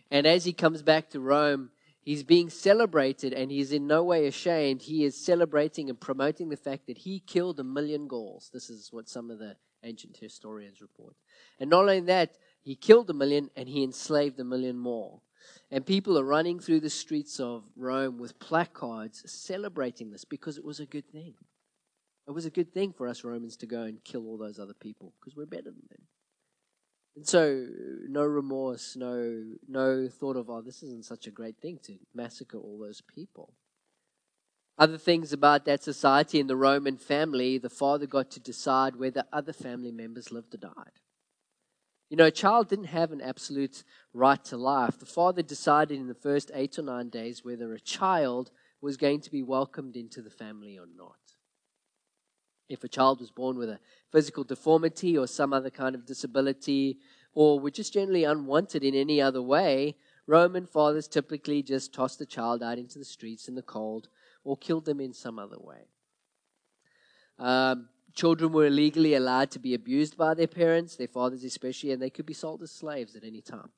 And 0.10 0.26
as 0.26 0.46
he 0.46 0.54
comes 0.54 0.82
back 0.82 1.10
to 1.10 1.20
Rome, 1.20 1.72
He's 2.00 2.24
being 2.24 2.50
celebrated 2.50 3.34
and 3.34 3.52
he's 3.52 3.74
in 3.74 3.86
no 3.86 4.02
way 4.02 4.28
ashamed. 4.28 4.84
He 4.84 5.04
is 5.04 5.26
celebrating 5.26 5.90
and 5.90 6.00
promoting 6.00 6.48
the 6.48 6.56
fact 6.56 6.88
that 6.88 7.00
he 7.00 7.20
killed 7.20 7.60
a 7.60 7.66
million 7.66 8.08
Gauls. 8.08 8.50
This 8.54 8.70
is 8.70 8.94
what 8.94 9.10
some 9.10 9.30
of 9.30 9.40
the 9.40 9.58
ancient 9.84 10.16
historians 10.16 10.80
report. 10.80 11.18
And 11.60 11.70
not 11.70 11.82
only 11.82 12.00
that, 12.00 12.38
he 12.62 12.78
killed 12.78 13.10
a 13.10 13.14
million 13.14 13.50
and 13.58 13.68
he 13.68 13.84
enslaved 13.84 14.40
a 14.40 14.46
million 14.46 14.78
more. 14.78 15.20
And 15.70 15.86
people 15.86 16.18
are 16.18 16.24
running 16.24 16.60
through 16.60 16.80
the 16.80 16.90
streets 16.90 17.40
of 17.40 17.64
Rome 17.76 18.18
with 18.18 18.40
placards 18.40 19.30
celebrating 19.30 20.12
this 20.12 20.24
because 20.24 20.58
it 20.58 20.64
was 20.64 20.80
a 20.80 20.86
good 20.86 21.10
thing. 21.12 21.34
It 22.28 22.32
was 22.32 22.46
a 22.46 22.50
good 22.50 22.74
thing 22.74 22.94
for 22.94 23.08
us 23.08 23.24
Romans 23.24 23.58
to 23.58 23.66
go 23.66 23.84
and 23.84 24.04
kill 24.04 24.26
all 24.28 24.38
those 24.38 24.60
other 24.60 24.74
people 24.74 25.14
because 25.20 25.36
we're 25.36 25.46
better 25.46 25.72
than 25.72 25.88
them. 25.90 26.08
And 27.16 27.28
so, 27.28 27.66
no 28.08 28.24
remorse, 28.24 28.96
no, 28.96 29.44
no 29.68 30.08
thought 30.08 30.38
of, 30.38 30.50
oh, 30.50 30.62
this 30.62 30.84
isn't 30.84 31.06
such 31.06 31.26
a 31.26 31.32
great 31.32 31.58
thing 31.58 31.80
to 31.84 31.98
massacre 32.14 32.58
all 32.58 32.78
those 32.80 33.02
people. 33.02 33.54
Other 34.78 35.00
things 35.00 35.34
about 35.34 35.66
that 35.66 35.84
society 35.84 36.40
in 36.40 36.46
the 36.46 36.56
Roman 36.56 36.98
family, 36.98 37.58
the 37.58 37.70
father 37.70 38.06
got 38.06 38.30
to 38.32 38.40
decide 38.40 38.98
whether 38.98 39.24
other 39.34 39.54
family 39.54 39.92
members 39.92 40.32
lived 40.32 40.54
or 40.54 40.58
died. 40.58 41.00
You 42.10 42.16
know, 42.18 42.26
a 42.26 42.32
child 42.32 42.70
didn't 42.70 42.86
have 42.86 43.12
an 43.12 43.22
absolute 43.22 43.84
right 44.14 44.44
to 44.46 44.58
life. 44.58 44.98
The 44.98 45.06
father 45.06 45.42
decided 45.42 46.00
in 46.00 46.08
the 46.08 46.14
first 46.14 46.52
eight 46.54 46.80
or 46.80 46.84
nine 46.84 47.10
days 47.10 47.44
whether 47.44 47.74
a 47.74 47.80
child 47.80 48.52
was 48.82 48.96
going 48.96 49.22
to 49.22 49.32
be 49.32 49.44
welcomed 49.44 49.96
into 49.96 50.22
the 50.22 50.30
family 50.30 50.78
or 50.78 50.86
not. 50.96 51.18
If 52.70 52.84
a 52.84 52.90
child 52.90 53.20
was 53.20 53.32
born 53.32 53.58
with 53.58 53.70
a 53.70 53.80
physical 54.12 54.44
deformity 54.44 55.18
or 55.18 55.28
some 55.28 55.54
other 55.54 55.70
kind 55.70 55.96
of 55.96 56.06
disability, 56.06 57.00
or 57.34 57.60
were 57.60 57.72
just 57.72 57.94
generally 57.94 58.24
unwanted 58.24 58.84
in 58.84 58.96
any 58.96 59.22
other 59.22 59.42
way, 59.42 59.96
Roman 60.26 60.66
fathers 60.66 61.08
typically 61.08 61.62
just 61.62 61.94
tossed 61.94 62.20
the 62.20 62.26
child 62.26 62.64
out 62.64 62.78
into 62.78 63.00
the 63.00 63.06
streets 63.06 63.48
in 63.48 63.56
the 63.56 63.62
cold 63.62 64.10
or 64.44 64.58
killed 64.58 64.86
them 64.86 65.00
in 65.00 65.14
some 65.14 65.38
other 65.40 65.60
way. 65.60 65.88
Um, 67.38 67.90
children 68.18 68.52
were 68.52 68.66
illegally 68.66 69.14
allowed 69.14 69.52
to 69.52 69.60
be 69.60 69.76
abused 69.76 70.18
by 70.18 70.34
their 70.34 70.48
parents, 70.48 70.96
their 70.96 71.08
fathers 71.08 71.44
especially, 71.44 71.92
and 71.92 72.02
they 72.02 72.10
could 72.10 72.26
be 72.26 72.34
sold 72.34 72.64
as 72.64 72.72
slaves 72.72 73.16
at 73.16 73.24
any 73.24 73.42
time. 73.42 73.70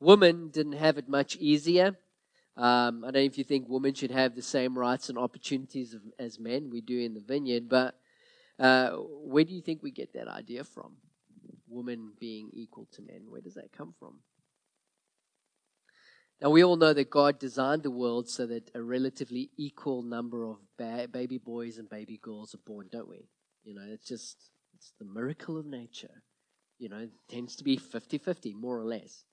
Women 0.00 0.48
didn't 0.48 0.72
have 0.72 0.96
it 0.96 1.06
much 1.06 1.36
easier. 1.36 1.98
Um, 2.56 3.04
I 3.04 3.08
don't 3.08 3.14
know 3.14 3.20
if 3.20 3.36
you 3.36 3.44
think 3.44 3.68
women 3.68 3.92
should 3.92 4.10
have 4.10 4.34
the 4.34 4.42
same 4.42 4.76
rights 4.76 5.10
and 5.10 5.18
opportunities 5.18 5.94
as 6.18 6.40
men. 6.40 6.70
We 6.70 6.80
do 6.80 6.98
in 6.98 7.12
the 7.12 7.20
vineyard, 7.20 7.68
but 7.68 7.94
uh, 8.58 8.92
where 9.32 9.44
do 9.44 9.54
you 9.54 9.60
think 9.60 9.82
we 9.82 9.90
get 9.90 10.14
that 10.14 10.28
idea 10.28 10.64
from? 10.64 10.96
Women 11.68 12.12
being 12.18 12.48
equal 12.52 12.88
to 12.92 13.02
men. 13.02 13.26
Where 13.28 13.42
does 13.42 13.54
that 13.54 13.72
come 13.72 13.94
from? 13.98 14.14
Now, 16.42 16.48
we 16.50 16.64
all 16.64 16.76
know 16.76 16.94
that 16.94 17.10
God 17.10 17.38
designed 17.38 17.82
the 17.82 17.90
world 17.90 18.28
so 18.28 18.46
that 18.46 18.70
a 18.74 18.80
relatively 18.80 19.50
equal 19.58 20.02
number 20.02 20.44
of 20.44 20.56
ba- 20.78 21.08
baby 21.10 21.36
boys 21.36 21.76
and 21.76 21.88
baby 21.88 22.18
girls 22.22 22.54
are 22.54 22.64
born, 22.64 22.88
don't 22.90 23.08
we? 23.08 23.28
You 23.62 23.74
know, 23.74 23.84
it's 23.86 24.06
just 24.06 24.50
it's 24.74 24.92
the 24.98 25.04
miracle 25.04 25.58
of 25.58 25.66
nature. 25.66 26.22
You 26.78 26.88
know, 26.88 26.98
it 26.98 27.10
tends 27.28 27.56
to 27.56 27.64
be 27.64 27.76
50 27.76 28.16
50, 28.16 28.54
more 28.54 28.78
or 28.78 28.84
less. 28.84 29.24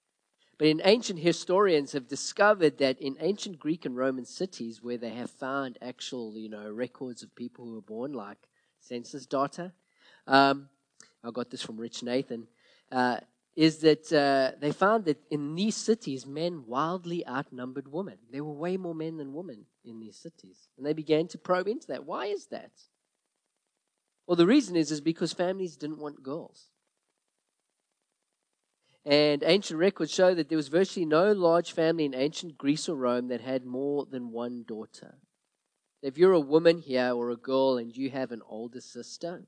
But 0.57 0.67
in 0.67 0.81
ancient 0.83 1.19
historians 1.19 1.93
have 1.93 2.09
discovered 2.09 2.77
that 2.79 2.99
in 2.99 3.15
ancient 3.21 3.59
Greek 3.59 3.85
and 3.85 3.95
Roman 3.95 4.25
cities 4.25 4.83
where 4.83 4.97
they 4.97 5.11
have 5.11 5.29
found 5.29 5.77
actual, 5.81 6.35
you 6.35 6.49
know, 6.49 6.69
records 6.69 7.23
of 7.23 7.33
people 7.35 7.65
who 7.65 7.75
were 7.75 7.81
born, 7.81 8.11
like 8.11 8.49
census 8.81 9.25
data, 9.25 9.71
um, 10.25 10.67
I 11.23 11.31
got 11.31 11.51
this 11.51 11.61
from 11.61 11.77
Rich 11.77 12.03
Nathan, 12.03 12.47
uh, 12.91 13.19
is 13.57 13.79
that 13.79 14.13
uh, 14.13 14.55
they 14.61 14.71
found 14.71 15.05
that 15.05 15.17
in 15.31 15.55
these 15.55 15.75
cities, 15.75 16.27
men 16.27 16.65
wildly 16.67 17.27
outnumbered 17.27 17.91
women. 17.91 18.19
There 18.31 18.43
were 18.43 18.53
way 18.53 18.77
more 18.77 18.93
men 18.93 19.17
than 19.17 19.33
women 19.33 19.65
in 19.83 19.99
these 19.99 20.15
cities. 20.15 20.69
And 20.77 20.85
they 20.85 20.93
began 20.93 21.27
to 21.29 21.39
probe 21.39 21.67
into 21.67 21.87
that. 21.87 22.05
Why 22.05 22.27
is 22.27 22.45
that? 22.51 22.69
Well, 24.27 24.35
the 24.35 24.45
reason 24.45 24.75
is, 24.75 24.91
is 24.91 25.01
because 25.01 25.33
families 25.33 25.75
didn't 25.75 25.97
want 25.97 26.21
girls. 26.21 26.67
And 29.03 29.41
ancient 29.43 29.79
records 29.79 30.13
show 30.13 30.35
that 30.35 30.49
there 30.49 30.57
was 30.57 30.67
virtually 30.67 31.07
no 31.07 31.31
large 31.31 31.71
family 31.71 32.05
in 32.05 32.13
ancient 32.13 32.59
Greece 32.59 32.87
or 32.87 32.95
Rome 32.95 33.27
that 33.29 33.41
had 33.41 33.65
more 33.65 34.05
than 34.05 34.31
one 34.31 34.65
daughter. 34.67 35.15
If 36.03 36.19
you're 36.19 36.33
a 36.33 36.39
woman 36.39 36.77
here 36.77 37.11
or 37.11 37.31
a 37.31 37.35
girl 37.35 37.77
and 37.77 37.95
you 37.97 38.11
have 38.11 38.31
an 38.31 38.43
older 38.47 38.81
sister, 38.81 39.47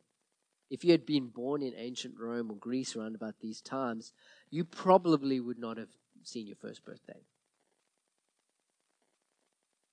if 0.69 0.83
you 0.83 0.91
had 0.91 1.05
been 1.05 1.27
born 1.27 1.61
in 1.61 1.73
ancient 1.75 2.19
Rome 2.19 2.51
or 2.51 2.57
Greece 2.57 2.95
around 2.95 3.15
about 3.15 3.39
these 3.39 3.61
times, 3.61 4.13
you 4.49 4.63
probably 4.63 5.39
would 5.39 5.59
not 5.59 5.77
have 5.77 5.89
seen 6.23 6.47
your 6.47 6.55
first 6.55 6.85
birthday. 6.85 7.21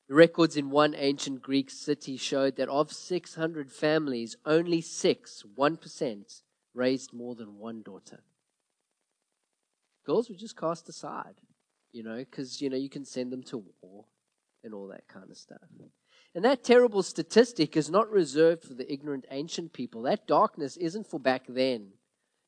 The 0.08 0.14
records 0.14 0.56
in 0.56 0.70
one 0.70 0.94
ancient 0.96 1.42
Greek 1.42 1.70
city 1.70 2.16
showed 2.16 2.56
that 2.56 2.68
of 2.68 2.92
600 2.92 3.72
families, 3.72 4.36
only 4.44 4.80
six, 4.80 5.42
1%, 5.58 6.42
raised 6.74 7.12
more 7.12 7.34
than 7.34 7.58
one 7.58 7.82
daughter 7.82 8.20
girls 10.06 10.30
were 10.30 10.36
just 10.36 10.56
cast 10.56 10.88
aside, 10.88 11.34
you 11.92 12.02
know, 12.02 12.18
because, 12.18 12.62
you 12.62 12.70
know, 12.70 12.76
you 12.76 12.88
can 12.88 13.04
send 13.04 13.32
them 13.32 13.42
to 13.42 13.62
war 13.82 14.04
and 14.62 14.72
all 14.72 14.86
that 14.86 15.06
kind 15.08 15.30
of 15.30 15.36
stuff. 15.36 15.58
And 16.36 16.44
that 16.44 16.62
terrible 16.62 17.02
statistic 17.02 17.78
is 17.78 17.88
not 17.88 18.10
reserved 18.10 18.62
for 18.62 18.74
the 18.74 18.92
ignorant 18.92 19.24
ancient 19.30 19.72
people. 19.72 20.02
That 20.02 20.26
darkness 20.26 20.76
isn't 20.76 21.06
for 21.06 21.18
back 21.18 21.44
then. 21.48 21.92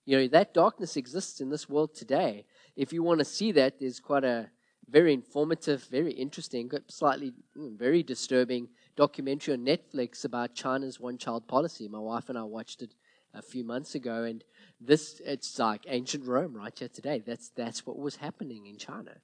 You 0.04 0.18
know, 0.18 0.28
that 0.28 0.52
darkness 0.52 0.94
exists 0.98 1.40
in 1.40 1.48
this 1.48 1.70
world 1.70 1.94
today. 1.94 2.44
If 2.76 2.92
you 2.92 3.02
want 3.02 3.20
to 3.20 3.24
see 3.24 3.50
that, 3.52 3.80
there's 3.80 3.98
quite 3.98 4.24
a 4.24 4.50
very 4.90 5.14
informative, 5.14 5.84
very 5.84 6.12
interesting, 6.12 6.70
slightly 6.88 7.32
mm, 7.56 7.78
very 7.78 8.02
disturbing 8.02 8.68
documentary 8.94 9.54
on 9.54 9.64
Netflix 9.64 10.22
about 10.22 10.54
China's 10.54 11.00
one 11.00 11.16
child 11.16 11.48
policy. 11.48 11.88
My 11.88 11.98
wife 11.98 12.28
and 12.28 12.36
I 12.36 12.42
watched 12.42 12.82
it 12.82 12.94
a 13.32 13.40
few 13.40 13.64
months 13.64 13.94
ago, 13.94 14.24
and 14.24 14.44
this 14.78 15.18
it's 15.24 15.58
like 15.58 15.86
ancient 15.88 16.26
Rome 16.26 16.54
right 16.54 16.78
here 16.78 16.88
today. 16.88 17.22
That's 17.26 17.48
that's 17.56 17.86
what 17.86 17.98
was 17.98 18.16
happening 18.16 18.66
in 18.66 18.76
China, 18.76 19.16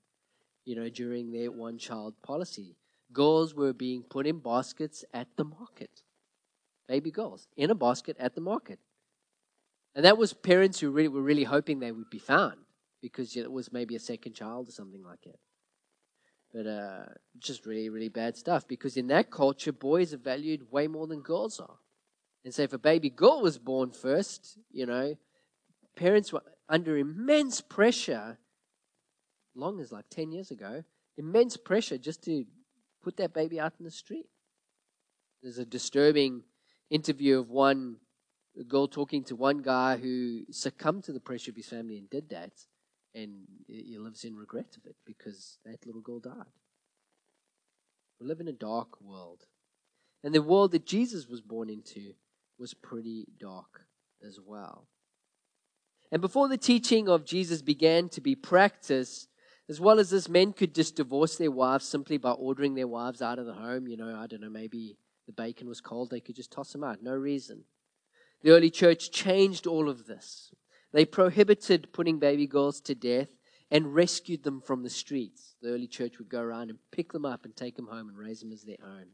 you 0.64 0.75
know, 0.75 0.88
during 0.88 1.33
their 1.33 1.50
one 1.50 1.76
child 1.76 2.14
policy. 2.23 2.76
Girls 3.14 3.54
were 3.54 3.73
being 3.73 4.02
put 4.02 4.26
in 4.26 4.40
baskets 4.40 5.04
at 5.14 5.28
the 5.37 5.44
market, 5.44 6.02
baby 6.87 7.11
girls 7.11 7.49
in 7.56 7.71
a 7.71 7.75
basket 7.75 8.16
at 8.21 8.35
the 8.35 8.42
market, 8.42 8.78
and 9.94 10.04
that 10.04 10.18
was 10.18 10.33
parents 10.33 10.80
who 10.80 10.90
really 10.90 11.09
were 11.09 11.23
really 11.23 11.44
hoping 11.44 11.78
they 11.78 11.92
would 11.92 12.11
be 12.11 12.18
found 12.18 12.59
because 13.00 13.37
it 13.37 13.50
was 13.50 13.73
maybe 13.73 13.94
a 13.94 14.00
second 14.00 14.35
child 14.35 14.68
or 14.68 14.73
something 14.73 15.04
like 15.04 15.21
that. 15.23 15.38
But 16.52 16.66
uh, 16.66 17.04
just 17.38 17.66
really, 17.66 17.88
really 17.88 18.09
bad 18.09 18.37
stuff 18.37 18.66
because 18.66 18.97
in 18.97 19.09
that 19.09 19.30
culture, 19.30 19.73
boys 19.73 20.14
are 20.14 20.18
valued 20.18 20.71
way 20.71 20.87
more 20.87 21.06
than 21.06 21.21
girls 21.21 21.61
are. 21.61 21.78
And 22.44 22.54
so 22.54 22.62
if 22.62 22.73
a 22.73 22.78
baby 22.78 23.11
girl 23.11 23.42
was 23.42 23.59
born 23.59 23.90
first, 23.90 24.59
you 24.71 24.87
know, 24.87 25.16
parents 25.97 26.33
were 26.33 26.42
under 26.68 26.97
immense 26.97 27.61
pressure, 27.61 28.38
long 29.54 29.80
as 29.80 29.92
like 29.92 30.04
10 30.11 30.33
years 30.33 30.50
ago, 30.50 30.85
immense 31.16 31.56
pressure 31.56 31.99
just 31.99 32.23
to 32.25 32.44
put 33.04 33.16
that 33.18 33.34
baby 33.34 33.61
out 33.61 33.75
in 33.78 33.84
the 33.84 33.90
street. 33.90 34.26
There's 35.42 35.58
a 35.58 35.66
disturbing 35.66 36.42
interview 36.90 37.38
of 37.38 37.50
one 37.50 37.96
girl 38.68 38.88
talking 38.88 39.25
to 39.25 39.37
one 39.37 39.58
guy 39.58 39.96
who 39.96 40.42
succumbed 40.50 41.04
to 41.04 41.12
the 41.12 41.20
pressure 41.20 41.50
of 41.50 41.56
his 41.56 41.68
family 41.68 41.99
and 41.99 42.08
did 42.08 42.30
that, 42.30 42.52
and 43.14 43.46
he 43.66 43.99
lives 43.99 44.25
in 44.25 44.37
regret 44.37 44.76
of 44.76 44.87
it 44.87 44.96
because 45.04 45.58
that 45.64 45.84
little 45.84 46.00
girl 46.00 46.20
died. 46.20 46.54
We 48.20 48.26
live 48.26 48.40
in 48.40 48.49
a 48.49 48.52
dark 48.52 49.00
world. 49.00 49.44
And 50.23 50.34
the 50.34 50.40
world 50.40 50.73
that 50.73 50.87
Jesus 50.87 51.28
was 51.28 51.42
born 51.42 51.68
into 51.68 52.14
was 52.58 52.73
pretty 52.73 53.26
dark 53.38 53.82
as 54.26 54.38
well. 54.44 54.87
And 56.11 56.23
before 56.23 56.49
the 56.49 56.56
teaching 56.56 57.08
of 57.08 57.26
Jesus 57.26 57.61
began 57.61 58.08
to 58.11 58.20
be 58.20 58.34
practiced, 58.34 59.28
as 59.68 59.80
well 59.80 59.99
as 59.99 60.11
this, 60.11 60.28
men 60.28 60.52
could 60.52 60.75
just 60.75 60.97
divorce 60.97 61.37
their 61.37 61.50
wives 61.50 61.87
simply 61.87 62.18
by 62.18 62.33
ordering 62.33 62.75
their 62.75 62.88
wives 62.88 63.23
out 63.23 63.38
of 63.38 63.47
the 63.47 63.54
home. 63.54 63.88
You 63.88 63.97
know, 63.97 64.14
I 64.14 64.26
don't 64.26 64.42
know, 64.42 64.50
maybe 64.50 64.97
the 65.26 65.33
bacon 65.33 65.68
was 65.68 65.80
cold, 65.80 66.11
they 66.11 66.21
could 66.21 66.37
just 66.37 66.52
toss 66.52 66.73
them 66.73 66.85
out, 66.85 67.02
no 67.02 67.14
reason. 67.14 67.64
The 68.42 68.50
early 68.50 68.71
church 68.71 69.11
changed 69.11 69.66
all 69.66 69.88
of 69.88 70.06
this. 70.06 70.52
They 70.92 71.06
prohibited 71.06 71.92
putting 71.92 72.18
baby 72.18 72.47
girls 72.47 72.80
to 72.83 72.94
death 72.94 73.30
and 73.71 73.94
rescued 73.94 74.44
them 74.44 74.61
from 74.61 74.83
the 74.83 74.90
streets. 74.90 75.56
The 75.62 75.71
early 75.71 75.87
church 75.87 76.18
would 76.18 76.28
go 76.28 76.40
around 76.40 76.68
and 76.71 76.78
pick 76.92 77.12
them 77.12 77.25
up 77.25 77.44
and 77.44 77.56
take 77.56 77.76
them 77.76 77.88
home 77.88 78.09
and 78.09 78.18
raise 78.18 78.40
them 78.40 78.52
as 78.52 78.62
their 78.62 78.76
own. 78.85 79.06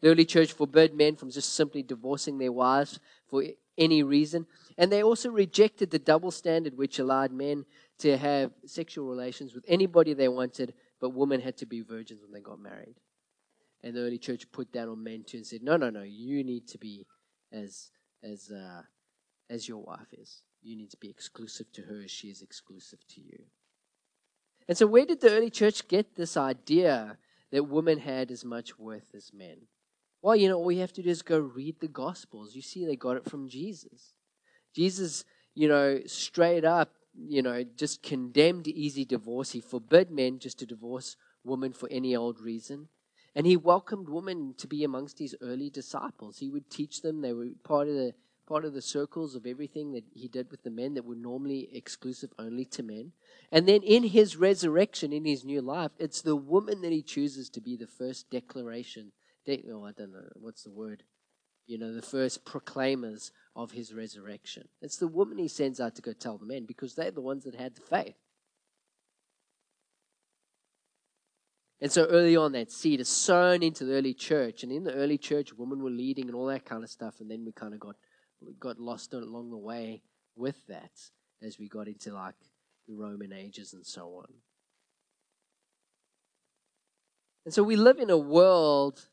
The 0.00 0.08
early 0.08 0.24
church 0.24 0.52
forbade 0.52 0.94
men 0.94 1.16
from 1.16 1.30
just 1.30 1.54
simply 1.54 1.82
divorcing 1.82 2.38
their 2.38 2.52
wives 2.52 3.00
for 3.28 3.44
any 3.78 4.02
reason. 4.02 4.46
And 4.76 4.92
they 4.92 5.02
also 5.02 5.30
rejected 5.30 5.90
the 5.90 5.98
double 5.98 6.30
standard 6.30 6.76
which 6.76 6.98
allowed 6.98 7.32
men 7.32 7.64
to 7.98 8.16
have 8.16 8.52
sexual 8.64 9.08
relations 9.08 9.54
with 9.54 9.64
anybody 9.66 10.14
they 10.14 10.28
wanted, 10.28 10.74
but 11.00 11.14
women 11.14 11.40
had 11.40 11.56
to 11.58 11.66
be 11.66 11.80
virgins 11.80 12.20
when 12.22 12.32
they 12.32 12.40
got 12.40 12.60
married. 12.60 12.96
And 13.82 13.94
the 13.94 14.00
early 14.00 14.18
church 14.18 14.50
put 14.52 14.72
that 14.72 14.88
on 14.88 15.02
men 15.02 15.24
too 15.26 15.38
and 15.38 15.46
said, 15.46 15.62
no, 15.62 15.76
no, 15.76 15.90
no, 15.90 16.02
you 16.02 16.42
need 16.44 16.66
to 16.68 16.78
be 16.78 17.06
as, 17.52 17.90
as, 18.22 18.50
uh, 18.50 18.82
as 19.48 19.68
your 19.68 19.78
wife 19.78 20.12
is. 20.12 20.42
You 20.62 20.76
need 20.76 20.90
to 20.90 20.96
be 20.96 21.08
exclusive 21.08 21.70
to 21.72 21.82
her 21.82 22.02
as 22.04 22.10
she 22.10 22.28
is 22.28 22.42
exclusive 22.42 22.98
to 23.10 23.20
you. 23.20 23.44
And 24.68 24.76
so, 24.76 24.86
where 24.86 25.06
did 25.06 25.20
the 25.20 25.30
early 25.30 25.50
church 25.50 25.86
get 25.86 26.16
this 26.16 26.36
idea 26.36 27.18
that 27.52 27.68
women 27.68 28.00
had 28.00 28.30
as 28.30 28.44
much 28.44 28.78
worth 28.78 29.14
as 29.14 29.30
men? 29.32 29.68
Well, 30.22 30.34
you 30.34 30.48
know, 30.48 30.58
all 30.58 30.72
you 30.72 30.80
have 30.80 30.92
to 30.94 31.02
do 31.02 31.10
is 31.10 31.22
go 31.22 31.38
read 31.38 31.76
the 31.80 31.88
Gospels. 31.88 32.56
You 32.56 32.62
see, 32.62 32.84
they 32.84 32.96
got 32.96 33.16
it 33.16 33.30
from 33.30 33.48
Jesus. 33.48 34.14
Jesus, 34.74 35.24
you 35.54 35.68
know, 35.68 36.00
straight 36.06 36.64
up, 36.64 36.95
you 37.18 37.42
know, 37.42 37.64
just 37.76 38.02
condemned 38.02 38.68
easy 38.68 39.04
divorce. 39.04 39.52
He 39.52 39.60
forbid 39.60 40.10
men 40.10 40.38
just 40.38 40.58
to 40.60 40.66
divorce 40.66 41.16
women 41.44 41.72
for 41.72 41.88
any 41.90 42.14
old 42.14 42.40
reason. 42.40 42.88
And 43.34 43.46
he 43.46 43.56
welcomed 43.56 44.08
women 44.08 44.54
to 44.58 44.66
be 44.66 44.82
amongst 44.82 45.18
his 45.18 45.36
early 45.42 45.68
disciples. 45.70 46.38
He 46.38 46.48
would 46.48 46.70
teach 46.70 47.02
them. 47.02 47.20
They 47.20 47.32
were 47.32 47.48
part 47.64 47.88
of 47.88 47.94
the 47.94 48.14
part 48.46 48.64
of 48.64 48.74
the 48.74 48.82
circles 48.82 49.34
of 49.34 49.44
everything 49.44 49.92
that 49.92 50.04
he 50.14 50.28
did 50.28 50.50
with 50.50 50.62
the 50.62 50.70
men 50.70 50.94
that 50.94 51.04
were 51.04 51.16
normally 51.16 51.68
exclusive 51.72 52.30
only 52.38 52.64
to 52.64 52.82
men. 52.82 53.12
And 53.50 53.68
then 53.68 53.82
in 53.82 54.04
his 54.04 54.36
resurrection, 54.36 55.12
in 55.12 55.24
his 55.24 55.44
new 55.44 55.60
life, 55.60 55.90
it's 55.98 56.22
the 56.22 56.36
woman 56.36 56.80
that 56.82 56.92
he 56.92 57.02
chooses 57.02 57.50
to 57.50 57.60
be 57.60 57.76
the 57.76 57.88
first 57.88 58.30
declaration. 58.30 59.10
De- 59.44 59.64
oh, 59.72 59.84
I 59.84 59.92
don't 59.92 60.12
know 60.12 60.28
what's 60.34 60.62
the 60.62 60.70
word. 60.70 61.02
You 61.66 61.78
know, 61.78 61.92
the 61.92 62.02
first 62.02 62.44
proclaimers 62.44 63.32
of 63.56 63.72
his 63.72 63.92
resurrection. 63.92 64.68
It's 64.80 64.98
the 64.98 65.08
woman 65.08 65.38
he 65.38 65.48
sends 65.48 65.80
out 65.80 65.96
to 65.96 66.02
go 66.02 66.12
tell 66.12 66.38
the 66.38 66.46
men 66.46 66.64
because 66.64 66.94
they're 66.94 67.10
the 67.10 67.20
ones 67.20 67.44
that 67.44 67.54
had 67.54 67.74
the 67.74 67.80
faith. 67.80 68.16
And 71.80 71.92
so 71.92 72.06
early 72.06 72.36
on, 72.36 72.52
that 72.52 72.72
seed 72.72 73.00
is 73.00 73.08
sown 73.08 73.62
into 73.62 73.84
the 73.84 73.94
early 73.94 74.14
church. 74.14 74.62
And 74.62 74.72
in 74.72 74.84
the 74.84 74.94
early 74.94 75.18
church, 75.18 75.52
women 75.52 75.82
were 75.82 75.90
leading 75.90 76.26
and 76.26 76.34
all 76.34 76.46
that 76.46 76.64
kind 76.64 76.82
of 76.82 76.90
stuff. 76.90 77.20
And 77.20 77.30
then 77.30 77.44
we 77.44 77.52
kind 77.52 77.74
of 77.74 77.80
got, 77.80 77.96
got 78.58 78.78
lost 78.78 79.12
along 79.12 79.50
the 79.50 79.58
way 79.58 80.02
with 80.36 80.66
that 80.68 80.92
as 81.42 81.58
we 81.58 81.68
got 81.68 81.88
into 81.88 82.14
like 82.14 82.34
the 82.88 82.94
Roman 82.94 83.32
ages 83.32 83.74
and 83.74 83.84
so 83.84 84.06
on. 84.06 84.26
And 87.44 87.52
so 87.52 87.62
we 87.62 87.76
live 87.76 87.98
in 87.98 88.10
a 88.10 88.18
world 88.18 89.06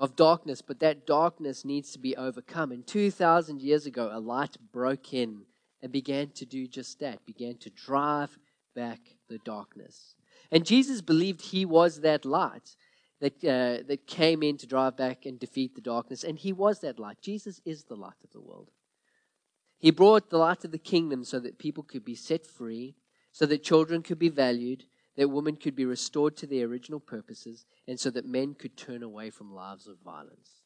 of 0.00 0.16
darkness, 0.16 0.62
but 0.62 0.80
that 0.80 1.06
darkness 1.06 1.64
needs 1.64 1.90
to 1.92 1.98
be 1.98 2.16
overcome. 2.16 2.70
And 2.70 2.86
2,000 2.86 3.60
years 3.60 3.86
ago, 3.86 4.10
a 4.12 4.20
light 4.20 4.56
broke 4.72 5.12
in 5.12 5.42
and 5.82 5.90
began 5.90 6.30
to 6.30 6.46
do 6.46 6.66
just 6.66 7.00
that, 7.00 7.26
began 7.26 7.56
to 7.58 7.70
drive 7.70 8.38
back 8.74 9.00
the 9.28 9.38
darkness. 9.38 10.14
And 10.50 10.64
Jesus 10.64 11.00
believed 11.00 11.40
he 11.40 11.64
was 11.64 12.00
that 12.00 12.24
light 12.24 12.76
that, 13.20 13.44
uh, 13.44 13.84
that 13.88 14.06
came 14.06 14.42
in 14.42 14.56
to 14.58 14.66
drive 14.66 14.96
back 14.96 15.26
and 15.26 15.38
defeat 15.38 15.74
the 15.74 15.80
darkness. 15.80 16.22
And 16.22 16.38
he 16.38 16.52
was 16.52 16.80
that 16.80 16.98
light. 16.98 17.20
Jesus 17.20 17.60
is 17.64 17.84
the 17.84 17.96
light 17.96 18.22
of 18.22 18.30
the 18.30 18.40
world. 18.40 18.70
He 19.78 19.90
brought 19.90 20.30
the 20.30 20.38
light 20.38 20.64
of 20.64 20.72
the 20.72 20.78
kingdom 20.78 21.24
so 21.24 21.38
that 21.40 21.58
people 21.58 21.82
could 21.82 22.04
be 22.04 22.14
set 22.14 22.46
free, 22.46 22.96
so 23.32 23.46
that 23.46 23.62
children 23.62 24.02
could 24.02 24.18
be 24.18 24.28
valued, 24.28 24.84
that 25.18 25.28
women 25.28 25.56
could 25.56 25.74
be 25.74 25.84
restored 25.84 26.36
to 26.36 26.46
their 26.46 26.66
original 26.66 27.00
purposes, 27.00 27.66
and 27.88 27.98
so 27.98 28.08
that 28.08 28.24
men 28.24 28.54
could 28.54 28.76
turn 28.76 29.02
away 29.02 29.30
from 29.30 29.52
lives 29.52 29.88
of 29.88 29.98
violence. 30.04 30.62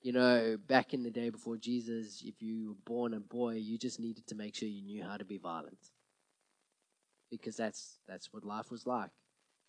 You 0.00 0.12
know, 0.12 0.56
back 0.66 0.94
in 0.94 1.02
the 1.02 1.10
day 1.10 1.28
before 1.28 1.58
Jesus, 1.58 2.22
if 2.24 2.40
you 2.40 2.68
were 2.68 2.82
born 2.86 3.12
a 3.12 3.20
boy, 3.20 3.56
you 3.56 3.76
just 3.76 4.00
needed 4.00 4.26
to 4.28 4.34
make 4.34 4.54
sure 4.54 4.68
you 4.68 4.80
knew 4.80 5.04
how 5.04 5.18
to 5.18 5.24
be 5.26 5.36
violent 5.36 5.90
because 7.30 7.58
that's 7.58 7.98
that's 8.08 8.32
what 8.32 8.42
life 8.42 8.70
was 8.70 8.86
like. 8.86 9.10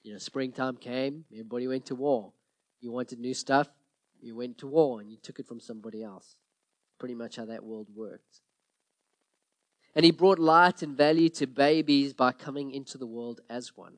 You 0.01 0.13
know, 0.13 0.19
springtime 0.19 0.77
came, 0.77 1.25
everybody 1.29 1.67
went 1.67 1.87
to 1.87 1.95
war. 1.95 2.31
You 2.79 2.93
wanted 2.93 3.19
new 3.19 3.33
stuff, 3.33 3.67
you 4.21 4.33
went 4.33 4.57
to 4.59 4.67
war 4.67 5.01
and 5.01 5.11
you 5.11 5.17
took 5.21 5.39
it 5.39 5.47
from 5.47 5.59
somebody 5.59 6.03
else. 6.03 6.37
Pretty 6.97 7.15
much 7.15 7.35
how 7.35 7.45
that 7.47 7.65
world 7.65 7.87
worked. 7.93 8.39
And 9.95 10.05
he 10.05 10.11
brought 10.11 10.39
light 10.39 10.81
and 10.81 10.95
value 10.95 11.29
to 11.29 11.47
babies 11.47 12.13
by 12.13 12.31
coming 12.31 12.71
into 12.71 12.97
the 12.97 13.07
world 13.07 13.41
as 13.49 13.75
one. 13.75 13.95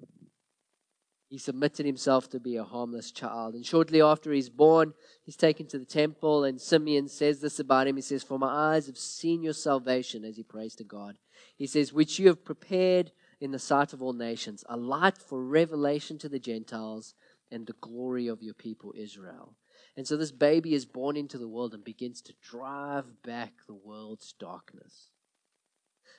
He 1.32 1.38
submitted 1.38 1.86
himself 1.86 2.30
to 2.32 2.42
be 2.42 2.58
a 2.58 2.64
harmless 2.66 3.10
child. 3.10 3.56
And 3.56 3.66
shortly 3.66 4.02
after 4.02 4.34
he's 4.34 4.50
born, 4.50 4.94
he's 5.24 5.38
taken 5.38 5.66
to 5.68 5.80
the 5.80 5.86
temple, 5.86 6.44
and 6.44 6.60
Simeon 6.60 7.08
says 7.08 7.40
this 7.40 7.58
about 7.58 7.88
him. 7.88 7.96
He 7.96 8.02
says, 8.02 8.22
For 8.22 8.38
my 8.38 8.74
eyes 8.74 8.88
have 8.88 8.98
seen 8.98 9.42
your 9.42 9.54
salvation, 9.54 10.26
as 10.26 10.36
he 10.36 10.44
prays 10.44 10.76
to 10.76 10.84
God. 10.84 11.16
He 11.56 11.68
says, 11.68 11.94
Which 11.94 12.20
you 12.20 12.28
have 12.28 12.44
prepared 12.44 13.14
in 13.40 13.52
the 13.52 13.60
sight 13.60 13.94
of 13.94 14.04
all 14.04 14.12
nations, 14.12 14.66
a 14.68 14.76
light 14.76 15.18
for 15.18 15.42
revelation 15.42 16.18
to 16.18 16.28
the 16.28 16.38
Gentiles 16.38 17.14
and 17.50 17.66
the 17.66 17.76
glory 17.80 18.28
of 18.28 18.44
your 18.44 18.54
people 18.54 18.94
Israel. 18.98 19.56
And 19.96 20.06
so 20.06 20.18
this 20.18 20.32
baby 20.32 20.74
is 20.74 20.86
born 20.86 21.16
into 21.16 21.38
the 21.38 21.48
world 21.48 21.74
and 21.74 21.84
begins 21.84 22.22
to 22.24 22.34
drive 22.42 23.06
back 23.24 23.54
the 23.68 23.74
world's 23.74 24.34
darkness. 24.38 25.11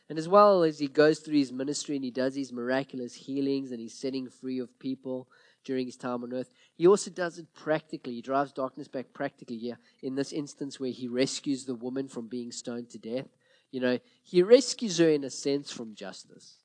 And 0.08 0.18
as 0.18 0.28
well 0.28 0.62
as 0.62 0.78
he 0.78 0.88
goes 0.88 1.20
through 1.20 1.38
his 1.38 1.52
ministry 1.52 1.96
and 1.96 2.04
he 2.04 2.10
does 2.10 2.34
these 2.34 2.52
miraculous 2.52 3.14
healings 3.14 3.70
and 3.70 3.80
he's 3.80 3.98
setting 3.98 4.28
free 4.28 4.58
of 4.58 4.78
people 4.78 5.28
during 5.64 5.86
his 5.86 5.96
time 5.96 6.22
on 6.22 6.32
earth, 6.34 6.50
he 6.74 6.86
also 6.86 7.10
does 7.10 7.38
it 7.38 7.52
practically. 7.54 8.14
He 8.14 8.22
drives 8.22 8.52
darkness 8.52 8.88
back 8.88 9.12
practically. 9.14 9.56
Yeah, 9.56 9.76
in 10.02 10.14
this 10.14 10.32
instance 10.32 10.78
where 10.78 10.90
he 10.90 11.08
rescues 11.08 11.64
the 11.64 11.74
woman 11.74 12.08
from 12.08 12.26
being 12.26 12.52
stoned 12.52 12.90
to 12.90 12.98
death, 12.98 13.28
you 13.70 13.80
know, 13.80 13.98
he 14.22 14.42
rescues 14.42 14.98
her 14.98 15.08
in 15.08 15.24
a 15.24 15.30
sense 15.30 15.70
from 15.70 15.94
justice 15.94 16.56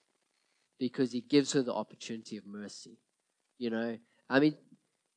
because 0.79 1.11
he 1.11 1.21
gives 1.21 1.53
her 1.53 1.61
the 1.61 1.73
opportunity 1.73 2.37
of 2.37 2.45
mercy. 2.45 2.99
You 3.57 3.69
know, 3.69 3.97
I 4.29 4.39
mean, 4.39 4.55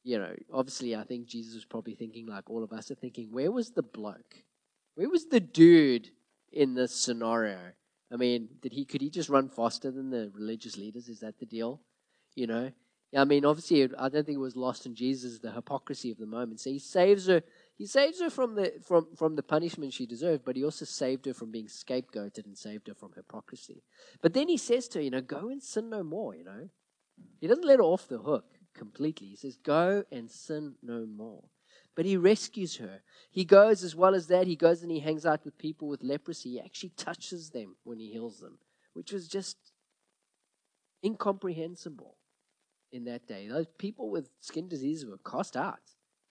you 0.04 0.18
know, 0.18 0.34
obviously, 0.52 0.96
I 0.96 1.04
think 1.04 1.26
Jesus 1.26 1.54
was 1.54 1.64
probably 1.64 1.94
thinking, 1.94 2.26
like 2.26 2.48
all 2.48 2.62
of 2.62 2.72
us 2.72 2.90
are 2.90 2.94
thinking, 2.94 3.32
where 3.32 3.50
was 3.50 3.72
the 3.72 3.82
bloke? 3.82 4.44
Where 4.94 5.10
was 5.10 5.26
the 5.26 5.40
dude 5.40 6.10
in 6.52 6.74
this 6.74 6.94
scenario? 6.94 7.58
I 8.12 8.16
mean, 8.16 8.48
did 8.60 8.72
he 8.72 8.84
could 8.84 9.00
he 9.00 9.10
just 9.10 9.28
run 9.28 9.48
faster 9.48 9.90
than 9.90 10.10
the 10.10 10.30
religious 10.34 10.76
leaders? 10.76 11.08
Is 11.08 11.20
that 11.20 11.38
the 11.38 11.46
deal? 11.46 11.80
You 12.34 12.46
know, 12.46 12.70
I 13.16 13.24
mean, 13.24 13.44
obviously, 13.44 13.82
I 13.98 14.08
don't 14.08 14.24
think 14.24 14.36
it 14.36 14.38
was 14.38 14.56
lost 14.56 14.86
in 14.86 14.94
Jesus 14.94 15.38
the 15.38 15.52
hypocrisy 15.52 16.10
of 16.10 16.18
the 16.18 16.26
moment. 16.26 16.60
So 16.60 16.70
he 16.70 16.78
saves 16.78 17.26
her 17.26 17.42
he 17.80 17.86
saves 17.86 18.20
her 18.20 18.28
from 18.28 18.56
the, 18.56 18.74
from, 18.84 19.06
from 19.16 19.36
the 19.36 19.42
punishment 19.42 19.94
she 19.94 20.04
deserved, 20.04 20.44
but 20.44 20.54
he 20.54 20.62
also 20.62 20.84
saved 20.84 21.24
her 21.24 21.32
from 21.32 21.50
being 21.50 21.66
scapegoated 21.66 22.44
and 22.44 22.58
saved 22.58 22.88
her 22.88 22.94
from 22.94 23.12
hypocrisy. 23.16 23.82
But 24.20 24.34
then 24.34 24.48
he 24.48 24.58
says 24.58 24.86
to 24.88 24.98
her, 24.98 25.02
you 25.02 25.10
know, 25.10 25.22
go 25.22 25.48
and 25.48 25.62
sin 25.62 25.88
no 25.88 26.02
more, 26.02 26.34
you 26.34 26.44
know. 26.44 26.68
He 27.40 27.46
doesn't 27.46 27.64
let 27.64 27.78
her 27.78 27.82
off 27.82 28.06
the 28.06 28.18
hook 28.18 28.44
completely. 28.74 29.28
He 29.28 29.36
says, 29.36 29.56
go 29.56 30.04
and 30.12 30.30
sin 30.30 30.74
no 30.82 31.06
more. 31.06 31.44
But 31.96 32.06
he 32.06 32.16
rescues 32.16 32.76
her. 32.76 33.02
He 33.30 33.44
goes 33.44 33.82
as 33.84 33.96
well 33.96 34.14
as 34.14 34.28
that. 34.28 34.46
He 34.46 34.56
goes 34.56 34.82
and 34.82 34.90
he 34.90 35.00
hangs 35.00 35.26
out 35.26 35.44
with 35.44 35.58
people 35.58 35.88
with 35.88 36.02
leprosy. 36.02 36.52
He 36.52 36.60
actually 36.60 36.92
touches 36.96 37.50
them 37.50 37.76
when 37.84 37.98
he 37.98 38.12
heals 38.12 38.40
them, 38.40 38.58
which 38.92 39.12
was 39.12 39.28
just 39.28 39.56
incomprehensible 41.04 42.16
in 42.92 43.04
that 43.04 43.26
day. 43.26 43.48
Those 43.48 43.66
people 43.78 44.10
with 44.10 44.30
skin 44.40 44.68
diseases 44.68 45.06
were 45.06 45.18
cast 45.18 45.56
out. 45.56 45.80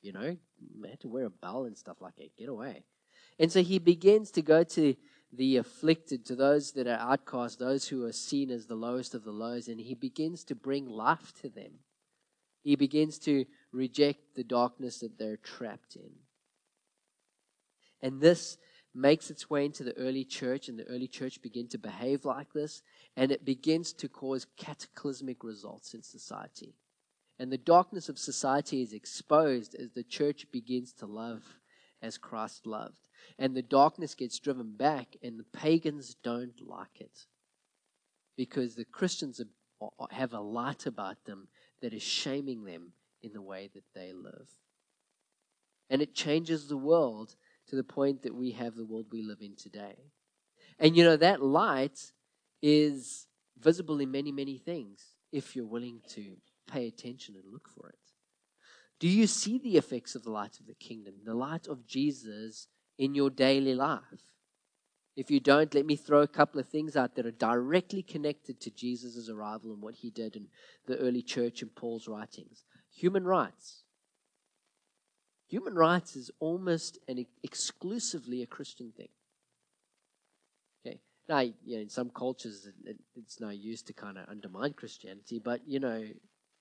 You 0.02 0.14
know, 0.14 0.38
they 0.82 0.90
had 0.90 1.02
to 1.02 1.10
wear 1.10 1.26
a 1.26 1.30
bell 1.30 1.66
and 1.66 1.78
stuff 1.78 1.98
like 2.02 2.16
that. 2.16 2.38
Get 2.38 2.50
away. 2.50 2.86
And 3.38 3.52
so 3.52 3.62
he 3.62 3.80
begins 3.80 4.32
to 4.32 4.42
go 4.42 4.64
to 4.64 4.96
the 5.32 5.58
afflicted, 5.58 6.26
to 6.26 6.36
those 6.36 6.72
that 6.72 6.88
are 6.88 7.00
outcast, 7.00 7.60
those 7.60 7.88
who 7.88 8.06
are 8.06 8.12
seen 8.12 8.50
as 8.50 8.66
the 8.66 8.76
lowest 8.76 9.14
of 9.14 9.24
the 9.24 9.32
lows, 9.32 9.68
and 9.68 9.80
he 9.80 9.94
begins 9.94 10.44
to 10.46 10.56
bring 10.56 10.88
life 10.88 11.34
to 11.42 11.50
them. 11.50 11.72
He 12.64 12.76
begins 12.76 13.20
to 13.20 13.46
reject 13.72 14.36
the 14.36 14.44
darkness 14.44 15.00
that 15.00 15.18
they're 15.18 15.38
trapped 15.38 15.96
in. 15.96 16.12
And 18.02 18.22
this 18.22 18.58
makes 18.96 19.30
its 19.30 19.50
way 19.50 19.66
into 19.66 19.84
the 19.84 19.96
early 19.98 20.24
church, 20.24 20.68
and 20.68 20.80
the 20.80 20.86
early 20.86 21.08
church 21.08 21.42
begin 21.42 21.68
to 21.68 21.78
behave 21.78 22.26
like 22.26 22.54
this, 22.54 22.82
and 23.16 23.32
it 23.32 23.46
begins 23.46 23.94
to 23.94 24.10
cause 24.10 24.48
cataclysmic 24.58 25.44
results 25.44 25.94
in 25.94 26.02
society. 26.02 26.74
And 27.38 27.52
the 27.52 27.58
darkness 27.58 28.10
of 28.10 28.18
society 28.18 28.82
is 28.82 28.94
exposed 28.94 29.76
as 29.76 29.92
the 29.92 30.04
church 30.04 30.48
begins 30.52 30.92
to 30.94 31.06
love 31.06 31.44
as 32.02 32.18
Christ 32.18 32.66
loved. 32.66 33.08
And 33.38 33.56
the 33.56 33.62
darkness 33.62 34.16
gets 34.16 34.40
driven 34.40 34.76
back, 34.76 35.16
and 35.22 35.40
the 35.40 35.58
pagans 35.58 36.16
don't 36.24 36.60
like 36.66 37.00
it. 37.00 37.26
Because 38.36 38.76
the 38.76 38.86
Christians 38.86 39.42
have 40.12 40.34
a 40.34 40.40
light 40.40 40.86
about 40.86 41.26
them 41.26 41.48
that 41.82 41.94
is 41.94 42.04
shaming 42.04 42.66
them 42.66 42.94
in 43.22 43.34
the 43.34 43.42
way 43.42 43.70
that 43.74 43.84
they 43.94 44.14
live. 44.14 44.48
And 45.90 46.02
it 46.02 46.16
changes 46.16 46.68
the 46.68 46.78
world 46.78 47.36
to 47.68 47.76
the 47.76 47.84
point 47.84 48.24
that 48.24 48.36
we 48.36 48.52
have 48.52 48.76
the 48.76 48.86
world 48.86 49.08
we 49.12 49.24
live 49.24 49.42
in 49.42 49.56
today. 49.56 49.96
And 50.78 50.96
you 50.96 51.04
know, 51.04 51.18
that 51.18 51.42
light 51.42 52.00
is 52.62 53.28
visible 53.60 54.00
in 54.00 54.12
many, 54.12 54.32
many 54.32 54.58
things 54.58 55.16
if 55.32 55.56
you're 55.56 55.66
willing 55.66 56.02
to 56.10 56.38
pay 56.72 56.88
attention 56.88 57.36
and 57.36 57.52
look 57.52 57.68
for 57.68 57.90
it. 57.90 57.96
Do 59.00 59.08
you 59.08 59.28
see 59.28 59.58
the 59.58 59.78
effects 59.78 60.16
of 60.16 60.24
the 60.24 60.32
light 60.32 60.60
of 60.60 60.68
the 60.68 60.74
kingdom, 60.74 61.16
the 61.24 61.34
light 61.34 61.68
of 61.68 61.88
Jesus 61.88 62.68
in 62.98 63.16
your 63.16 63.30
daily 63.30 63.74
life? 63.74 64.02
If 65.16 65.30
you 65.30 65.40
don't, 65.40 65.74
let 65.74 65.86
me 65.86 65.96
throw 65.96 66.22
a 66.22 66.28
couple 66.28 66.60
of 66.60 66.68
things 66.68 66.96
out 66.96 67.16
that 67.16 67.26
are 67.26 67.32
directly 67.32 68.02
connected 68.02 68.62
to 68.62 68.72
Jesus' 68.72 69.30
arrival 69.30 69.74
and 69.74 69.82
what 69.82 69.96
he 69.96 70.10
did 70.10 70.36
in 70.36 70.48
the 70.86 70.98
early 70.98 71.22
church 71.22 71.62
and 71.62 71.74
Paul's 71.76 72.08
writings. 72.08 72.64
Human 73.00 73.24
rights. 73.24 73.84
Human 75.48 75.74
rights 75.74 76.18
is 76.18 76.30
almost 76.42 77.00
and 77.08 77.26
exclusively 77.44 78.42
a 78.42 78.46
Christian 78.46 78.92
thing. 78.92 79.08
Okay. 80.86 81.00
Now, 81.30 81.40
you 81.40 81.76
know, 81.78 81.82
in 81.82 81.90
some 81.90 82.10
cultures, 82.10 82.68
it, 82.86 82.98
it's 83.16 83.40
no 83.40 83.52
use 83.52 83.82
to 83.84 83.94
kind 83.94 84.18
of 84.18 84.28
undermine 84.28 84.74
Christianity, 84.74 85.40
but 85.40 85.62
you 85.66 85.80
know, 85.80 86.04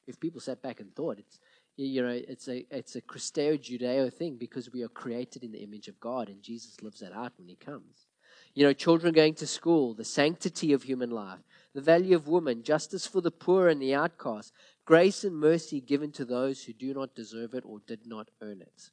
if 0.07 0.20
people 0.20 0.40
sat 0.40 0.62
back 0.62 0.79
and 0.79 0.94
thought, 0.94 1.18
it's 1.18 1.40
you 1.77 2.03
know, 2.03 2.20
it's 2.29 2.46
a 2.48 2.64
it's 2.70 2.94
a 2.94 3.01
Christo-Judeo 3.01 4.12
thing 4.12 4.37
because 4.37 4.72
we 4.72 4.85
are 4.85 4.88
created 4.88 5.42
in 5.42 5.51
the 5.51 5.62
image 5.62 5.88
of 5.88 5.98
God, 5.98 6.29
and 6.29 6.40
Jesus 6.40 6.81
lives 6.83 7.01
that 7.01 7.12
out 7.12 7.33
when 7.37 7.48
He 7.48 7.57
comes. 7.57 8.07
You 8.55 8.64
know, 8.64 8.72
children 8.72 9.12
going 9.12 9.35
to 9.35 9.46
school, 9.46 9.94
the 9.94 10.05
sanctity 10.05 10.72
of 10.72 10.83
human 10.83 11.11
life, 11.11 11.40
the 11.74 11.81
value 11.81 12.16
of 12.16 12.27
woman, 12.27 12.62
justice 12.62 13.07
for 13.07 13.20
the 13.20 13.31
poor 13.31 13.68
and 13.68 13.81
the 13.81 13.94
outcast, 13.94 14.53
grace 14.88 15.22
and 15.22 15.37
mercy 15.37 15.83
given 15.83 16.11
to 16.11 16.24
those 16.24 16.64
who 16.64 16.72
do 16.72 16.94
not 16.94 17.14
deserve 17.14 17.53
it 17.53 17.62
or 17.66 17.79
did 17.87 18.07
not 18.07 18.31
earn 18.40 18.62
it. 18.62 18.88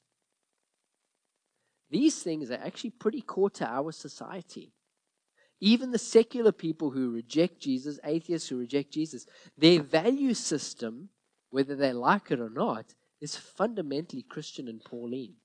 These 1.89 2.21
things 2.21 2.51
are 2.51 2.59
actually 2.61 2.89
pretty 2.89 3.21
core 3.21 3.49
to 3.51 3.65
our 3.65 3.93
society. 3.93 4.73
Even 5.61 5.91
the 5.91 5.97
secular 5.97 6.51
people 6.51 6.91
who 6.91 7.13
reject 7.13 7.61
Jesus, 7.61 7.97
atheists 8.03 8.49
who 8.49 8.57
reject 8.57 8.91
Jesus, 8.91 9.25
their 9.57 9.81
value 9.81 10.33
system, 10.33 11.07
whether 11.49 11.77
they 11.77 11.93
like 11.93 12.29
it 12.29 12.41
or 12.41 12.49
not, 12.49 12.93
is 13.21 13.37
fundamentally 13.37 14.21
Christian 14.21 14.67
and 14.67 14.83
Pauline. 14.83 15.35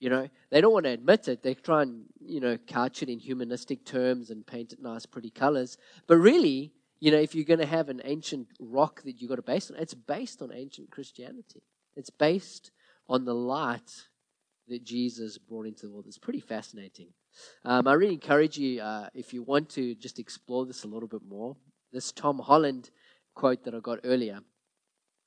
You 0.00 0.10
know, 0.10 0.28
they 0.50 0.60
don't 0.60 0.72
want 0.72 0.86
to 0.86 0.90
admit 0.90 1.28
it. 1.28 1.44
They 1.44 1.54
try 1.54 1.82
and, 1.82 2.06
you 2.20 2.40
know, 2.40 2.58
couch 2.66 3.00
it 3.04 3.08
in 3.08 3.20
humanistic 3.20 3.84
terms 3.84 4.30
and 4.30 4.44
paint 4.44 4.72
it 4.72 4.82
nice, 4.82 5.06
pretty 5.06 5.30
colors. 5.30 5.78
But 6.08 6.16
really, 6.16 6.72
you 7.00 7.10
know, 7.10 7.18
if 7.18 7.34
you're 7.34 7.44
going 7.44 7.60
to 7.60 7.66
have 7.66 7.88
an 7.88 8.02
ancient 8.04 8.48
rock 8.60 9.02
that 9.02 9.20
you've 9.20 9.30
got 9.30 9.36
to 9.36 9.42
base 9.42 9.70
on, 9.70 9.78
it's 9.78 9.94
based 9.94 10.42
on 10.42 10.52
ancient 10.52 10.90
Christianity. 10.90 11.62
It's 11.96 12.10
based 12.10 12.70
on 13.08 13.24
the 13.24 13.34
light 13.34 13.90
that 14.68 14.84
Jesus 14.84 15.38
brought 15.38 15.66
into 15.66 15.86
the 15.86 15.92
world. 15.92 16.04
It's 16.06 16.18
pretty 16.18 16.40
fascinating. 16.40 17.08
Um, 17.64 17.88
I 17.88 17.94
really 17.94 18.14
encourage 18.14 18.58
you, 18.58 18.82
uh, 18.82 19.08
if 19.14 19.32
you 19.32 19.42
want 19.42 19.70
to 19.70 19.94
just 19.94 20.18
explore 20.18 20.66
this 20.66 20.84
a 20.84 20.88
little 20.88 21.08
bit 21.08 21.22
more. 21.26 21.56
This 21.92 22.12
Tom 22.12 22.38
Holland 22.38 22.90
quote 23.34 23.64
that 23.64 23.74
I 23.74 23.80
got 23.80 24.00
earlier 24.04 24.40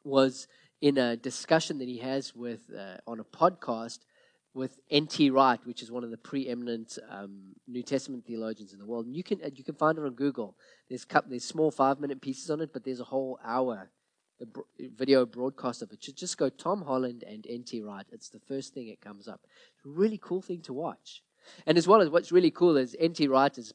was 0.04 0.48
in 0.82 0.98
a 0.98 1.18
discussion 1.18 1.80
that 1.80 1.88
he 1.88 1.98
has 1.98 2.36
with 2.36 2.62
uh, 2.78 2.98
on 3.08 3.20
a 3.20 3.24
podcast 3.24 4.00
with 4.54 4.80
N.T. 4.92 5.30
Wright, 5.32 5.60
which 5.66 5.82
is 5.82 5.92
one 5.92 6.04
of 6.04 6.12
the 6.12 6.18
preeminent 6.18 6.98
um, 7.10 7.56
New 7.68 7.84
Testament 7.84 8.26
theologians 8.26 8.74
in 8.74 8.80
the 8.80 8.86
world. 8.86 9.06
And 9.06 9.16
you 9.16 9.24
can 9.24 9.40
you 9.56 9.64
can 9.64 9.76
find 9.76 9.98
it 9.98 10.04
on 10.04 10.14
Google. 10.14 10.56
There's 10.90 11.06
couple, 11.06 11.32
there's 11.32 11.46
small 11.46 11.72
five 11.72 12.00
minute 12.00 12.22
pieces 12.22 12.50
on 12.50 12.62
it, 12.62 12.72
but 12.72 12.84
there's 12.84 13.00
a 13.00 13.06
whole 13.06 13.40
hour 13.44 13.90
video 14.80 15.26
broadcast 15.26 15.82
of 15.82 15.92
it. 15.92 16.02
Just 16.02 16.38
go 16.38 16.50
Tom 16.50 16.84
Holland 16.84 17.24
and 17.28 17.46
N.T. 17.50 17.82
Wright. 17.82 18.06
It's 18.12 18.30
the 18.30 18.40
first 18.40 18.74
thing 18.74 18.88
that 18.88 19.02
comes 19.02 19.28
up. 19.28 19.42
It's 19.76 19.86
a 19.86 19.90
really 19.90 20.20
cool 20.22 20.42
thing 20.42 20.62
to 20.62 20.74
watch. 20.74 21.24
And 21.66 21.78
as 21.78 21.88
well 21.88 22.02
as 22.02 22.10
what's 22.10 22.32
really 22.32 22.52
cool 22.52 22.78
is 22.78 22.96
N.T. 23.00 23.28
Wright 23.28 23.58
is 23.58 23.74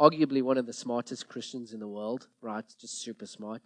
arguably 0.00 0.42
one 0.42 0.58
of 0.58 0.66
the 0.66 0.72
smartest 0.72 1.28
Christians 1.28 1.72
in 1.72 1.80
the 1.80 1.88
world, 1.88 2.28
right? 2.40 2.64
Just 2.80 3.00
super 3.00 3.26
smart. 3.26 3.62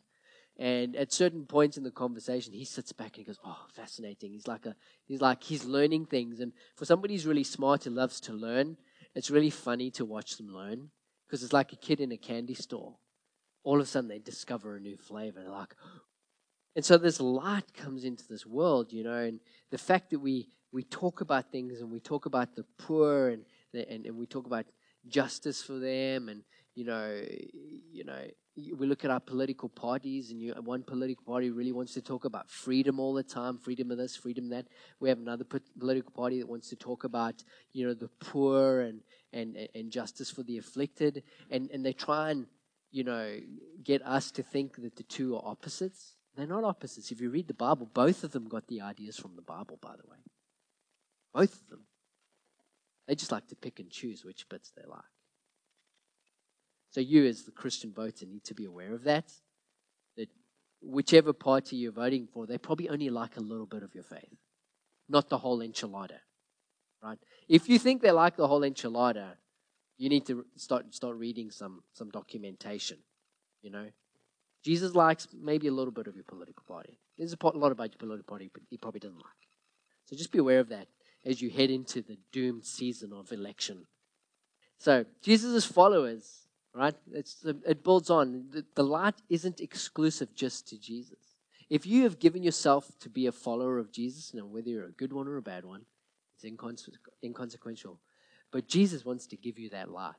And 0.61 0.95
at 0.95 1.11
certain 1.11 1.47
points 1.47 1.79
in 1.79 1.85
the 1.85 1.91
conversation, 1.91 2.53
he 2.53 2.67
sits 2.67 2.93
back 2.93 3.17
and 3.17 3.17
he 3.17 3.25
goes, 3.25 3.39
"Oh, 3.43 3.65
fascinating." 3.73 4.33
He's 4.33 4.47
like 4.47 4.67
a, 4.67 4.77
he's 5.07 5.23
like 5.23 5.43
he's 5.43 5.65
learning 5.65 6.05
things. 6.05 6.39
And 6.39 6.53
for 6.77 6.85
somebody 6.85 7.15
who's 7.15 7.27
really 7.27 7.45
smart 7.45 7.87
and 7.87 7.97
loves 7.97 8.21
to 8.23 8.35
learn, 8.35 8.77
it's 9.15 9.31
really 9.31 9.49
funny 9.49 9.91
to 9.93 10.05
watch 10.05 10.37
them 10.37 10.49
learn 10.49 10.91
because 11.27 11.43
it's 11.43 11.55
like 11.55 11.73
a 11.73 11.77
kid 11.77 11.99
in 11.99 12.13
a 12.13 12.19
candy 12.19 12.53
store. 12.53 12.99
All 13.65 13.77
of 13.77 13.85
a 13.85 13.87
sudden, 13.87 14.09
they 14.09 14.19
discover 14.19 14.77
a 14.77 14.81
new 14.81 14.99
flavor. 14.99 15.41
They're 15.41 15.51
like, 15.51 15.75
and 16.77 16.85
so 16.85 16.99
this 16.99 17.23
light 17.23 17.73
comes 17.73 18.05
into 18.05 18.29
this 18.29 18.45
world, 18.45 18.93
you 18.93 19.03
know, 19.03 19.17
and 19.17 19.41
the 19.71 19.79
fact 19.79 20.11
that 20.11 20.21
we 20.21 20.51
we 20.73 20.85
talk 20.85 21.23
about 21.23 21.51
things 21.51 21.81
and 21.81 21.91
we 21.91 22.01
talk 22.01 22.27
about 22.27 22.55
the 22.55 22.67
poor 22.77 23.29
and 23.29 23.47
the, 23.73 23.91
and, 23.91 24.05
and 24.05 24.15
we 24.15 24.27
talk 24.27 24.45
about 24.45 24.67
justice 25.09 25.63
for 25.63 25.79
them 25.79 26.29
and 26.29 26.43
you 26.75 26.85
know 26.85 27.23
you 27.91 28.05
know 28.05 28.23
we 28.57 28.87
look 28.87 29.05
at 29.05 29.11
our 29.11 29.21
political 29.21 29.69
parties, 29.69 30.31
and 30.31 30.41
you, 30.41 30.53
one 30.65 30.83
political 30.83 31.25
party 31.25 31.51
really 31.51 31.73
wants 31.73 31.95
to 31.95 32.03
talk 32.03 32.25
about 32.25 32.51
freedom 32.51 32.99
all 32.99 33.15
the 33.15 33.23
time, 33.23 33.59
freedom 33.59 33.91
of 33.91 33.99
this, 33.99 34.17
freedom 34.17 34.45
of 34.45 34.51
that. 34.51 34.67
We 34.99 35.09
have 35.09 35.19
another 35.19 35.45
political 35.79 36.11
party 36.11 36.41
that 36.41 36.49
wants 36.49 36.69
to 36.71 36.77
talk 36.77 37.05
about, 37.05 37.43
you 37.73 37.87
know, 37.87 37.95
the 37.95 38.09
poor 38.21 38.81
and 38.81 39.01
and 39.33 39.57
and 39.75 39.91
justice 39.91 40.31
for 40.31 40.43
the 40.43 40.59
afflicted, 40.59 41.23
and 41.51 41.71
and 41.71 41.85
they 41.85 41.93
try 41.93 42.31
and 42.31 42.47
you 42.91 43.05
know 43.05 43.39
get 43.85 44.05
us 44.05 44.31
to 44.33 44.43
think 44.43 44.77
that 44.83 44.97
the 44.97 45.05
two 45.05 45.37
are 45.37 45.43
opposites. 45.45 46.17
They're 46.37 46.47
not 46.47 46.65
opposites. 46.65 47.11
If 47.11 47.21
you 47.21 47.31
read 47.31 47.49
the 47.49 47.55
Bible, 47.55 47.89
both 47.93 48.25
of 48.25 48.33
them 48.33 48.49
got 48.49 48.67
the 48.67 48.81
ideas 48.81 49.17
from 49.17 49.37
the 49.37 49.43
Bible, 49.43 49.79
by 49.81 49.95
the 49.97 50.09
way. 50.09 50.19
Both 51.33 51.55
of 51.55 51.69
them. 51.69 51.87
They 53.07 53.15
just 53.15 53.33
like 53.33 53.49
to 53.49 53.57
pick 53.57 53.81
and 53.81 53.91
choose 53.91 54.25
which 54.25 54.49
bits 54.49 54.73
they 54.77 54.85
like. 54.89 55.20
So 56.91 57.01
you, 57.01 57.27
as 57.27 57.45
the 57.45 57.53
Christian 57.53 57.93
voter, 57.93 58.27
need 58.27 58.45
to 58.45 58.55
be 58.55 58.65
aware 58.65 58.93
of 58.93 59.05
that. 59.05 59.33
That 60.17 60.29
whichever 60.83 61.33
party 61.33 61.77
you're 61.77 61.93
voting 61.93 62.27
for, 62.33 62.47
they 62.47 62.59
probably 62.59 62.89
only 62.89 63.11
like 63.11 63.37
a 63.37 63.41
little 63.41 63.67
bit 63.67 63.83
of 63.83 63.95
your 63.95 64.05
faith, 64.05 64.37
not 65.09 65.29
the 65.29 65.39
whole 65.39 65.61
enchilada. 65.61 66.19
Right? 67.03 67.19
If 67.49 67.69
you 67.69 67.79
think 67.79 68.03
they 68.03 68.11
like 68.11 68.37
the 68.37 68.49
whole 68.49 68.61
enchilada, 68.61 69.37
you 69.97 70.09
need 70.09 70.27
to 70.27 70.45
start 70.57 70.95
start 70.95 71.17
reading 71.17 71.51
some 71.51 71.83
some 71.93 72.11
documentation. 72.11 72.99
You 73.63 73.71
know, 73.71 73.87
Jesus 74.65 74.95
likes 74.95 75.29
maybe 75.33 75.69
a 75.69 75.73
little 75.73 75.93
bit 75.93 76.07
of 76.07 76.15
your 76.15 76.25
political 76.25 76.65
party. 76.67 76.99
There's 77.17 77.35
a 77.35 77.47
lot 77.57 77.73
about 77.73 77.93
your 77.93 77.99
political 77.99 78.25
party, 78.25 78.51
but 78.53 78.63
he 78.69 78.77
probably 78.77 79.01
doesn't 79.01 79.17
like. 79.17 79.25
So 80.07 80.17
just 80.17 80.33
be 80.33 80.39
aware 80.39 80.59
of 80.59 80.71
that 80.71 80.89
as 81.25 81.41
you 81.41 81.51
head 81.51 81.71
into 81.71 82.03
the 82.03 82.19
doomed 82.33 82.65
season 82.65 83.13
of 83.13 83.31
election. 83.31 83.87
So 84.79 85.05
Jesus' 85.23 85.67
followers 85.67 86.47
right? 86.75 86.95
It's, 87.13 87.45
it 87.45 87.83
builds 87.83 88.11
on. 88.11 88.47
The, 88.51 88.65
the 88.75 88.85
light 88.85 89.17
isn't 89.29 89.61
exclusive 89.61 90.35
just 90.35 90.69
to 90.69 90.79
Jesus. 90.79 91.19
If 91.69 91.87
you 91.87 92.03
have 92.03 92.19
given 92.19 92.43
yourself 92.43 92.91
to 93.01 93.09
be 93.09 93.27
a 93.27 93.33
follower 93.33 93.79
of 93.79 93.93
Jesus, 93.93 94.35
now 94.35 94.47
whether 94.47 94.69
you're 94.69 94.87
a 94.87 94.93
good 94.93 95.13
one 95.13 95.29
or 95.29 95.37
a 95.37 95.43
bad 95.43 95.65
one, 95.65 95.83
it's 96.35 96.45
inconse- 96.45 96.89
inconsequential. 97.23 98.01
But 98.51 98.67
Jesus 98.67 99.05
wants 99.05 99.27
to 99.29 99.37
give 99.37 99.59
you 99.59 99.71
that 99.71 99.91
light. 99.91 100.15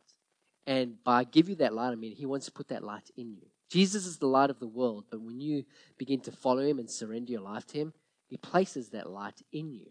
And 0.66 1.04
by 1.04 1.24
give 1.24 1.50
you 1.50 1.56
that 1.56 1.74
light, 1.74 1.92
I 1.92 1.96
mean, 1.96 2.16
he 2.16 2.26
wants 2.26 2.46
to 2.46 2.52
put 2.52 2.70
that 2.70 2.84
light 2.84 3.10
in 3.18 3.34
you. 3.34 3.48
Jesus 3.70 4.06
is 4.06 4.18
the 4.18 4.28
light 4.28 4.50
of 4.50 4.60
the 4.60 4.68
world, 4.68 5.06
but 5.10 5.22
when 5.22 5.40
you 5.40 5.64
begin 5.98 6.20
to 6.22 6.32
follow 6.32 6.62
him 6.62 6.78
and 6.78 6.90
surrender 6.90 7.32
your 7.32 7.42
life 7.42 7.66
to 7.68 7.78
him, 7.78 7.94
he 8.28 8.38
places 8.38 8.90
that 8.90 9.10
light 9.10 9.42
in 9.52 9.74
you. 9.74 9.88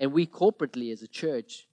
And 0.00 0.12
we 0.12 0.26
corporately 0.26 0.92
as 0.92 1.02
a 1.02 1.08
church 1.08 1.66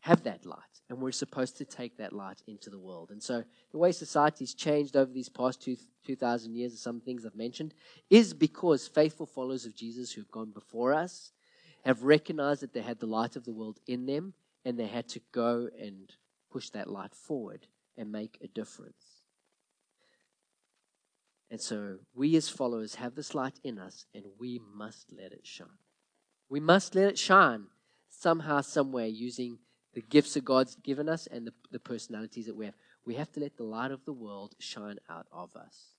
have 0.00 0.24
that 0.24 0.46
light 0.46 0.71
and 0.92 1.00
we're 1.00 1.10
supposed 1.10 1.56
to 1.56 1.64
take 1.64 1.96
that 1.96 2.12
light 2.12 2.42
into 2.46 2.68
the 2.68 2.78
world. 2.78 3.10
And 3.12 3.22
so, 3.22 3.44
the 3.70 3.78
way 3.78 3.92
society's 3.92 4.52
changed 4.52 4.94
over 4.94 5.10
these 5.10 5.30
past 5.30 5.62
two, 5.62 5.74
2,000 6.04 6.54
years, 6.54 6.78
some 6.78 7.00
things 7.00 7.24
I've 7.24 7.34
mentioned, 7.34 7.72
is 8.10 8.34
because 8.34 8.86
faithful 8.86 9.24
followers 9.24 9.64
of 9.64 9.74
Jesus 9.74 10.12
who've 10.12 10.30
gone 10.30 10.50
before 10.50 10.92
us 10.92 11.32
have 11.86 12.02
recognized 12.02 12.60
that 12.60 12.74
they 12.74 12.82
had 12.82 13.00
the 13.00 13.06
light 13.06 13.36
of 13.36 13.44
the 13.44 13.54
world 13.54 13.80
in 13.86 14.04
them 14.04 14.34
and 14.66 14.78
they 14.78 14.86
had 14.86 15.08
to 15.08 15.20
go 15.32 15.70
and 15.80 16.12
push 16.50 16.68
that 16.70 16.90
light 16.90 17.14
forward 17.14 17.66
and 17.96 18.12
make 18.12 18.36
a 18.42 18.46
difference. 18.46 19.22
And 21.50 21.58
so 21.60 22.00
we 22.14 22.36
as 22.36 22.50
followers 22.50 22.96
have 22.96 23.14
this 23.14 23.34
light 23.34 23.58
in 23.64 23.78
us 23.78 24.04
and 24.14 24.24
we 24.38 24.60
must 24.74 25.10
let 25.10 25.32
it 25.32 25.46
shine. 25.46 25.68
We 26.50 26.60
must 26.60 26.94
let 26.94 27.08
it 27.08 27.18
shine 27.18 27.68
somehow, 28.10 28.60
somewhere, 28.60 29.06
using 29.06 29.58
the 29.94 30.00
gifts 30.00 30.34
that 30.34 30.44
God's 30.44 30.74
given 30.76 31.08
us 31.08 31.26
and 31.26 31.46
the, 31.46 31.52
the 31.70 31.78
personalities 31.78 32.46
that 32.46 32.56
we 32.56 32.64
have. 32.66 32.74
We 33.04 33.14
have 33.16 33.32
to 33.32 33.40
let 33.40 33.56
the 33.56 33.64
light 33.64 33.90
of 33.90 34.04
the 34.04 34.12
world 34.12 34.54
shine 34.58 34.98
out 35.10 35.26
of 35.32 35.54
us. 35.56 35.96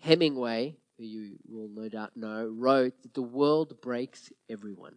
Hemingway, 0.00 0.76
who 0.98 1.04
you 1.04 1.36
will 1.48 1.68
no 1.68 1.88
doubt 1.88 2.16
know, 2.16 2.52
wrote 2.52 3.02
that 3.02 3.14
the 3.14 3.22
world 3.22 3.80
breaks 3.80 4.32
everyone. 4.50 4.96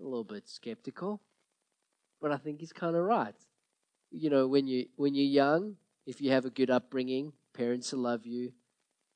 A 0.00 0.02
little 0.02 0.24
bit 0.24 0.48
skeptical, 0.48 1.20
but 2.20 2.32
I 2.32 2.38
think 2.38 2.60
he's 2.60 2.72
kind 2.72 2.96
of 2.96 3.02
right. 3.02 3.34
You 4.10 4.30
know, 4.30 4.48
when 4.48 4.66
you 4.66 4.86
when 4.96 5.14
you're 5.14 5.26
young, 5.26 5.76
if 6.06 6.20
you 6.20 6.30
have 6.32 6.44
a 6.44 6.50
good 6.50 6.70
upbringing, 6.70 7.32
parents 7.52 7.92
will 7.92 8.00
love 8.00 8.26
you. 8.26 8.52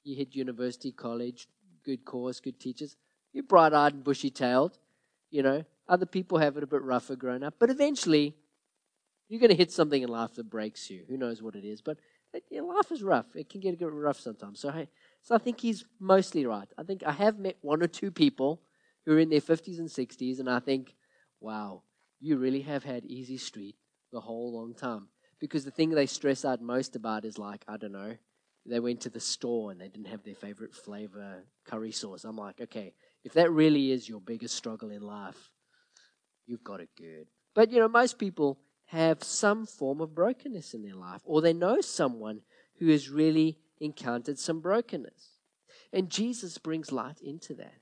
You 0.04 0.14
hit 0.14 0.36
university, 0.36 0.92
college, 0.92 1.48
good 1.84 2.04
course, 2.04 2.40
good 2.40 2.60
teachers. 2.60 2.96
You're 3.32 3.42
bright-eyed 3.42 3.94
and 3.94 4.04
bushy-tailed. 4.04 4.78
You 5.30 5.42
know, 5.42 5.64
other 5.88 6.06
people 6.06 6.38
have 6.38 6.56
it 6.56 6.62
a 6.62 6.66
bit 6.66 6.82
rougher 6.82 7.16
growing 7.16 7.42
up, 7.42 7.54
but 7.58 7.70
eventually, 7.70 8.34
you're 9.28 9.40
going 9.40 9.50
to 9.50 9.56
hit 9.56 9.72
something 9.72 10.02
in 10.02 10.08
life 10.08 10.34
that 10.34 10.48
breaks 10.48 10.88
you. 10.90 11.04
Who 11.08 11.16
knows 11.16 11.42
what 11.42 11.56
it 11.56 11.64
is? 11.64 11.80
But 11.82 11.98
life 12.50 12.92
is 12.92 13.02
rough. 13.02 13.34
It 13.34 13.48
can 13.48 13.60
get 13.60 13.80
rough 13.80 14.20
sometimes. 14.20 14.60
So, 14.60 14.70
hey, 14.70 14.88
so 15.22 15.34
I 15.34 15.38
think 15.38 15.60
he's 15.60 15.84
mostly 15.98 16.46
right. 16.46 16.68
I 16.78 16.82
think 16.82 17.02
I 17.04 17.12
have 17.12 17.38
met 17.38 17.56
one 17.60 17.82
or 17.82 17.88
two 17.88 18.10
people 18.10 18.60
who 19.04 19.14
are 19.14 19.18
in 19.18 19.30
their 19.30 19.40
50s 19.40 19.78
and 19.78 19.88
60s, 19.88 20.38
and 20.38 20.48
I 20.48 20.60
think, 20.60 20.94
wow, 21.40 21.82
you 22.20 22.36
really 22.36 22.62
have 22.62 22.84
had 22.84 23.04
easy 23.04 23.36
street 23.36 23.76
the 24.12 24.20
whole 24.20 24.54
long 24.54 24.74
time. 24.74 25.08
Because 25.38 25.64
the 25.64 25.70
thing 25.70 25.90
they 25.90 26.06
stress 26.06 26.44
out 26.44 26.62
most 26.62 26.96
about 26.96 27.24
is 27.24 27.38
like, 27.38 27.64
I 27.68 27.76
don't 27.76 27.92
know, 27.92 28.16
they 28.64 28.80
went 28.80 29.00
to 29.02 29.10
the 29.10 29.20
store 29.20 29.70
and 29.70 29.80
they 29.80 29.88
didn't 29.88 30.08
have 30.08 30.24
their 30.24 30.34
favorite 30.34 30.74
flavor 30.74 31.44
curry 31.64 31.92
sauce. 31.92 32.24
I'm 32.24 32.36
like, 32.36 32.60
okay, 32.60 32.94
if 33.22 33.34
that 33.34 33.50
really 33.50 33.92
is 33.92 34.08
your 34.08 34.20
biggest 34.20 34.56
struggle 34.56 34.90
in 34.90 35.02
life, 35.02 35.50
you've 36.46 36.64
got 36.64 36.80
it 36.80 36.90
good. 36.96 37.26
But, 37.54 37.70
you 37.72 37.78
know, 37.78 37.88
most 37.88 38.18
people 38.18 38.58
have 38.86 39.22
some 39.24 39.66
form 39.66 40.00
of 40.00 40.14
brokenness 40.14 40.74
in 40.74 40.82
their 40.82 40.94
life, 40.94 41.22
or 41.24 41.40
they 41.40 41.52
know 41.52 41.80
someone 41.80 42.40
who 42.78 42.88
has 42.88 43.08
really 43.08 43.58
encountered 43.80 44.38
some 44.38 44.60
brokenness. 44.60 45.30
And 45.92 46.10
Jesus 46.10 46.58
brings 46.58 46.92
light 46.92 47.20
into 47.20 47.54
that. 47.54 47.80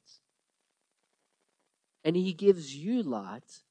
And 2.04 2.16
he 2.16 2.32
gives 2.32 2.74
you 2.74 3.02
light 3.02 3.62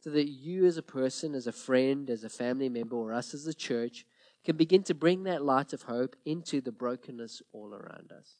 so 0.00 0.10
that 0.10 0.28
you, 0.28 0.64
as 0.64 0.76
a 0.76 0.82
person, 0.82 1.34
as 1.34 1.46
a 1.46 1.52
friend, 1.52 2.08
as 2.08 2.24
a 2.24 2.28
family 2.28 2.68
member, 2.68 2.96
or 2.96 3.12
us 3.12 3.34
as 3.34 3.46
a 3.46 3.54
church, 3.54 4.06
can 4.44 4.56
begin 4.56 4.82
to 4.84 4.94
bring 4.94 5.24
that 5.24 5.44
light 5.44 5.72
of 5.72 5.82
hope 5.82 6.16
into 6.24 6.60
the 6.60 6.72
brokenness 6.72 7.42
all 7.52 7.74
around 7.74 8.12
us. 8.12 8.36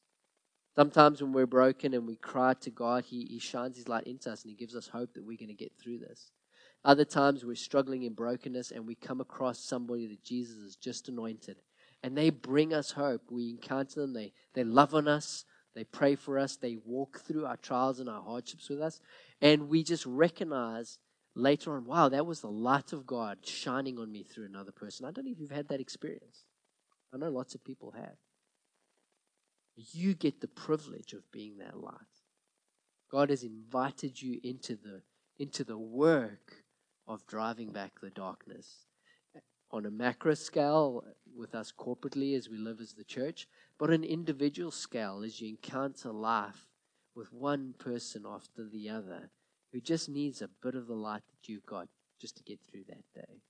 Sometimes 0.79 1.21
when 1.21 1.33
we're 1.33 1.45
broken 1.45 1.93
and 1.93 2.07
we 2.07 2.15
cry 2.15 2.55
to 2.55 2.71
God, 2.71 3.05
He, 3.05 3.25
he 3.25 3.41
shines 3.41 3.77
His 3.77 3.89
light 3.89 4.05
into 4.07 4.31
us 4.31 4.45
and 4.45 4.51
He 4.51 4.57
gives 4.57 4.77
us 4.77 4.87
hope 4.87 5.13
that 5.15 5.25
we're 5.25 5.37
going 5.37 5.49
to 5.49 5.55
get 5.55 5.73
through 5.77 5.99
this. 5.99 6.31
Other 6.85 7.05
times 7.05 7.45
we're 7.45 7.57
struggling 7.57 8.05
in 8.05 8.13
brokenness 8.13 8.71
and 8.71 8.87
we 8.87 8.95
come 8.95 9.21
across 9.21 9.59
somebody 9.59 10.07
that 10.07 10.23
Jesus 10.23 10.63
has 10.63 10.77
just 10.77 11.09
anointed 11.09 11.57
and 12.05 12.17
they 12.17 12.31
bring 12.31 12.73
us 12.73 12.93
hope. 12.93 13.23
We 13.29 13.51
encounter 13.51 14.03
them, 14.03 14.13
they, 14.13 14.33
they 14.55 14.63
love 14.63 14.95
on 14.95 15.09
us, 15.09 15.45
they 15.75 15.83
pray 15.83 16.15
for 16.15 16.39
us, 16.39 16.55
they 16.55 16.77
walk 16.85 17.23
through 17.27 17.45
our 17.45 17.57
trials 17.57 17.99
and 17.99 18.09
our 18.09 18.23
hardships 18.23 18.69
with 18.69 18.81
us, 18.81 19.01
and 19.43 19.69
we 19.69 19.83
just 19.83 20.07
recognize 20.07 21.01
later 21.35 21.75
on, 21.75 21.87
wow, 21.87 22.09
that 22.09 22.25
was 22.25 22.41
the 22.41 22.53
light 22.53 22.93
of 22.93 23.05
God 23.05 23.39
shining 23.45 23.99
on 23.99 24.13
me 24.13 24.23
through 24.23 24.47
another 24.47 24.71
person. 24.71 25.07
I 25.07 25.11
don't 25.11 25.25
know 25.25 25.33
if 25.33 25.41
you've 25.41 25.51
had 25.51 25.71
that 25.71 25.81
experience. 25.81 26.45
I 27.13 27.17
know 27.17 27.31
lots 27.31 27.57
of 27.57 27.65
people 27.65 27.95
have. 27.97 28.15
You 29.79 30.15
get 30.15 30.41
the 30.41 30.49
privilege 30.49 31.13
of 31.13 31.31
being 31.31 31.59
that 31.59 31.79
light. 31.79 31.95
God 33.11 33.31
has 33.31 33.45
invited 33.45 34.21
you 34.21 34.41
into 34.43 34.75
the 34.75 35.03
into 35.39 35.63
the 35.63 35.79
work 35.79 36.65
of 37.07 37.27
driving 37.27 37.71
back 37.71 38.01
the 38.01 38.11
darkness 38.11 38.87
on 39.71 39.87
a 39.87 39.91
macro 39.91 40.35
scale 40.35 41.05
with 41.37 41.55
us 41.55 41.73
corporately 41.73 42.37
as 42.37 42.49
we 42.49 42.57
live 42.57 42.81
as 42.81 42.95
the 42.95 43.05
church, 43.05 43.47
but 43.79 43.91
an 43.91 44.03
individual 44.03 44.73
scale 44.73 45.23
as 45.25 45.41
you 45.41 45.49
encounter 45.49 46.11
life 46.11 46.67
with 47.15 47.33
one 47.33 47.75
person 47.79 48.25
after 48.27 48.65
the 48.65 48.89
other 48.89 49.31
who 49.73 49.81
just 49.81 50.09
needs 50.09 50.43
a 50.43 50.49
bit 50.63 50.75
of 50.75 50.87
the 50.87 50.95
light 50.95 51.23
that 51.29 51.49
you've 51.49 51.67
got 51.67 51.89
just 52.21 52.37
to 52.37 52.43
get 52.43 52.59
through 52.61 52.85
that 52.89 53.05
day. 53.15 53.43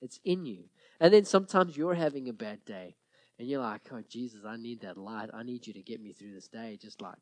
It's 0.00 0.20
in 0.24 0.44
you. 0.44 0.64
And 1.00 1.12
then 1.12 1.24
sometimes 1.24 1.76
you're 1.76 1.94
having 1.94 2.28
a 2.28 2.34
bad 2.34 2.64
day 2.64 2.96
and 3.38 3.48
you're 3.48 3.60
like, 3.60 3.82
oh, 3.92 4.02
Jesus, 4.08 4.44
I 4.46 4.56
need 4.56 4.80
that 4.82 4.96
light. 4.96 5.30
I 5.34 5.42
need 5.42 5.66
you 5.66 5.72
to 5.72 5.82
get 5.82 6.00
me 6.00 6.12
through 6.12 6.34
this 6.34 6.48
day. 6.48 6.78
Just 6.80 7.02
like, 7.02 7.18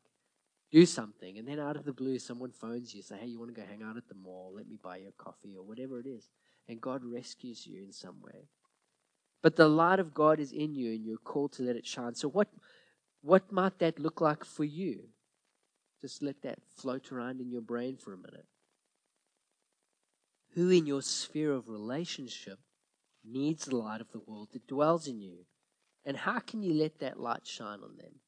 do 0.71 0.85
something. 0.85 1.37
And 1.37 1.47
then 1.47 1.59
out 1.59 1.75
of 1.75 1.85
the 1.85 1.93
blue, 1.93 2.19
someone 2.19 2.51
phones 2.51 2.93
you, 2.93 3.01
say, 3.01 3.17
hey, 3.19 3.27
you 3.27 3.39
want 3.39 3.53
to 3.53 3.59
go 3.59 3.67
hang 3.67 3.83
out 3.83 3.97
at 3.97 4.07
the 4.07 4.15
mall? 4.15 4.53
Let 4.55 4.67
me 4.67 4.77
buy 4.81 4.97
you 4.97 5.09
a 5.09 5.23
coffee 5.23 5.55
or 5.57 5.63
whatever 5.63 5.99
it 5.99 6.05
is. 6.05 6.29
And 6.67 6.79
God 6.79 7.03
rescues 7.03 7.65
you 7.65 7.81
in 7.83 7.91
some 7.91 8.21
way. 8.21 8.47
But 9.41 9.55
the 9.55 9.67
light 9.67 9.99
of 9.99 10.13
God 10.13 10.39
is 10.39 10.51
in 10.51 10.75
you 10.75 10.91
and 10.91 11.05
you're 11.05 11.17
called 11.17 11.51
to 11.53 11.63
let 11.63 11.75
it 11.75 11.85
shine. 11.85 12.15
So, 12.15 12.29
what, 12.29 12.47
what 13.21 13.51
might 13.51 13.79
that 13.79 13.99
look 13.99 14.21
like 14.21 14.45
for 14.45 14.63
you? 14.63 15.09
Just 15.99 16.21
let 16.21 16.41
that 16.43 16.59
float 16.77 17.11
around 17.11 17.41
in 17.41 17.51
your 17.51 17.61
brain 17.61 17.97
for 17.97 18.13
a 18.13 18.17
minute. 18.17 18.45
Who 20.55 20.69
in 20.69 20.85
your 20.85 21.01
sphere 21.01 21.51
of 21.51 21.67
relationship 21.67 22.59
needs 23.25 23.65
the 23.65 23.75
light 23.75 24.01
of 24.01 24.11
the 24.11 24.21
world 24.25 24.49
that 24.53 24.67
dwells 24.67 25.07
in 25.07 25.21
you? 25.21 25.45
And 26.05 26.17
how 26.17 26.39
can 26.39 26.61
you 26.61 26.73
let 26.73 26.99
that 26.99 27.19
light 27.19 27.45
shine 27.45 27.79
on 27.83 27.97
them? 27.97 28.19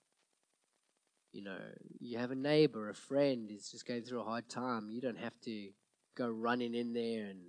You 1.33 1.43
know, 1.43 1.57
you 1.99 2.17
have 2.17 2.31
a 2.31 2.35
neighbor, 2.35 2.89
a 2.89 2.95
friend 2.95 3.51
is 3.51 3.69
just 3.69 3.85
going 3.85 4.03
through 4.03 4.21
a 4.21 4.25
hard 4.25 4.47
time. 4.47 4.89
You 4.89 5.01
don't 5.01 5.17
have 5.17 5.39
to 5.41 5.69
go 6.15 6.29
running 6.29 6.73
in 6.73 6.93
there 6.93 7.25
and 7.25 7.39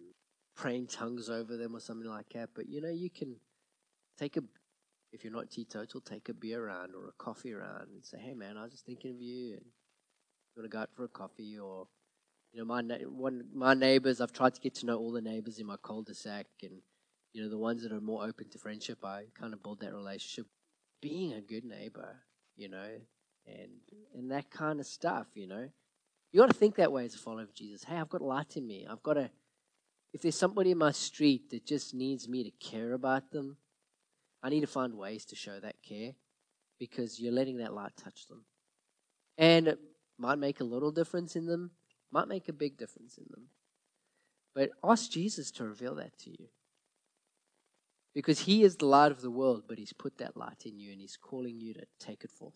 praying 0.56 0.88
tongues 0.88 1.30
over 1.30 1.56
them 1.56 1.76
or 1.76 1.80
something 1.80 2.10
like 2.10 2.30
that. 2.34 2.50
But 2.54 2.68
you 2.68 2.80
know, 2.80 2.90
you 2.90 3.10
can 3.10 3.36
take 4.18 4.36
a, 4.36 4.42
if 5.12 5.22
you're 5.22 5.32
not 5.32 5.50
teetotal, 5.50 6.00
take 6.00 6.28
a 6.28 6.34
beer 6.34 6.66
around 6.66 6.94
or 6.96 7.08
a 7.08 7.12
coffee 7.12 7.52
around 7.52 7.88
and 7.92 8.04
say, 8.04 8.18
hey 8.18 8.34
man, 8.34 8.56
I 8.56 8.64
was 8.64 8.72
just 8.72 8.86
thinking 8.86 9.12
of 9.12 9.20
you 9.20 9.52
and 9.52 9.62
you 9.62 10.62
want 10.62 10.70
to 10.70 10.74
go 10.74 10.80
out 10.80 10.90
for 10.94 11.04
a 11.04 11.08
coffee 11.08 11.56
or 11.58 11.86
you 12.52 12.58
know 12.58 12.64
my 12.64 12.82
one 13.08 13.44
my 13.54 13.74
neighbors 13.74 14.20
I've 14.20 14.32
tried 14.32 14.54
to 14.54 14.60
get 14.60 14.74
to 14.76 14.86
know 14.86 14.96
all 14.96 15.12
the 15.12 15.20
neighbors 15.20 15.58
in 15.58 15.66
my 15.66 15.76
cul-de-sac 15.82 16.46
and 16.62 16.80
you 17.36 17.42
know 17.42 17.50
the 17.50 17.58
ones 17.58 17.82
that 17.82 17.92
are 17.92 18.00
more 18.00 18.24
open 18.24 18.48
to 18.48 18.58
friendship 18.58 19.04
I 19.04 19.24
kind 19.38 19.52
of 19.52 19.62
build 19.62 19.80
that 19.80 19.92
relationship. 19.92 20.46
Being 21.02 21.34
a 21.34 21.40
good 21.42 21.64
neighbor 21.64 22.16
you 22.56 22.68
know 22.70 22.88
and 23.46 23.70
and 24.14 24.30
that 24.30 24.50
kind 24.50 24.80
of 24.80 24.86
stuff 24.86 25.26
you 25.34 25.46
know. 25.46 25.68
You 26.32 26.40
got 26.40 26.48
to 26.50 26.58
think 26.58 26.76
that 26.76 26.92
way 26.92 27.04
as 27.04 27.14
a 27.14 27.18
follower 27.18 27.42
of 27.42 27.54
Jesus. 27.54 27.84
Hey 27.84 27.96
I've 27.96 28.08
got 28.08 28.22
light 28.22 28.56
in 28.56 28.66
me. 28.66 28.86
I've 28.90 29.02
got 29.02 29.14
to 29.14 29.30
if 30.14 30.22
there's 30.22 30.34
somebody 30.34 30.70
in 30.70 30.78
my 30.78 30.92
street 30.92 31.50
that 31.50 31.66
just 31.66 31.94
needs 31.94 32.26
me 32.26 32.42
to 32.44 32.50
care 32.52 32.94
about 32.94 33.30
them 33.30 33.58
I 34.42 34.48
need 34.48 34.60
to 34.60 34.66
find 34.66 34.94
ways 34.94 35.24
to 35.26 35.36
show 35.36 35.58
that 35.60 35.82
care 35.82 36.12
because 36.78 37.20
you're 37.20 37.32
letting 37.32 37.58
that 37.58 37.74
light 37.74 37.92
touch 37.96 38.28
them. 38.28 38.44
And 39.36 39.68
it 39.68 39.78
might 40.18 40.38
make 40.38 40.60
a 40.60 40.64
little 40.64 40.92
difference 40.92 41.36
in 41.36 41.46
them, 41.46 41.72
might 42.12 42.28
make 42.28 42.48
a 42.48 42.52
big 42.52 42.78
difference 42.78 43.18
in 43.18 43.24
them. 43.30 43.48
But 44.54 44.70
ask 44.82 45.10
Jesus 45.10 45.50
to 45.52 45.64
reveal 45.64 45.96
that 45.96 46.16
to 46.20 46.30
you. 46.30 46.46
Because 48.16 48.40
he 48.40 48.64
is 48.64 48.76
the 48.76 48.86
light 48.86 49.12
of 49.12 49.20
the 49.20 49.30
world, 49.30 49.64
but 49.68 49.78
he's 49.78 49.92
put 49.92 50.18
that 50.18 50.36
light 50.36 50.62
in 50.64 50.80
you 50.80 50.90
and 50.90 51.00
he's 51.00 51.16
calling 51.16 51.60
you 51.60 51.74
to 51.74 51.84
take 52.00 52.24
it 52.24 52.30
forth. 52.30 52.54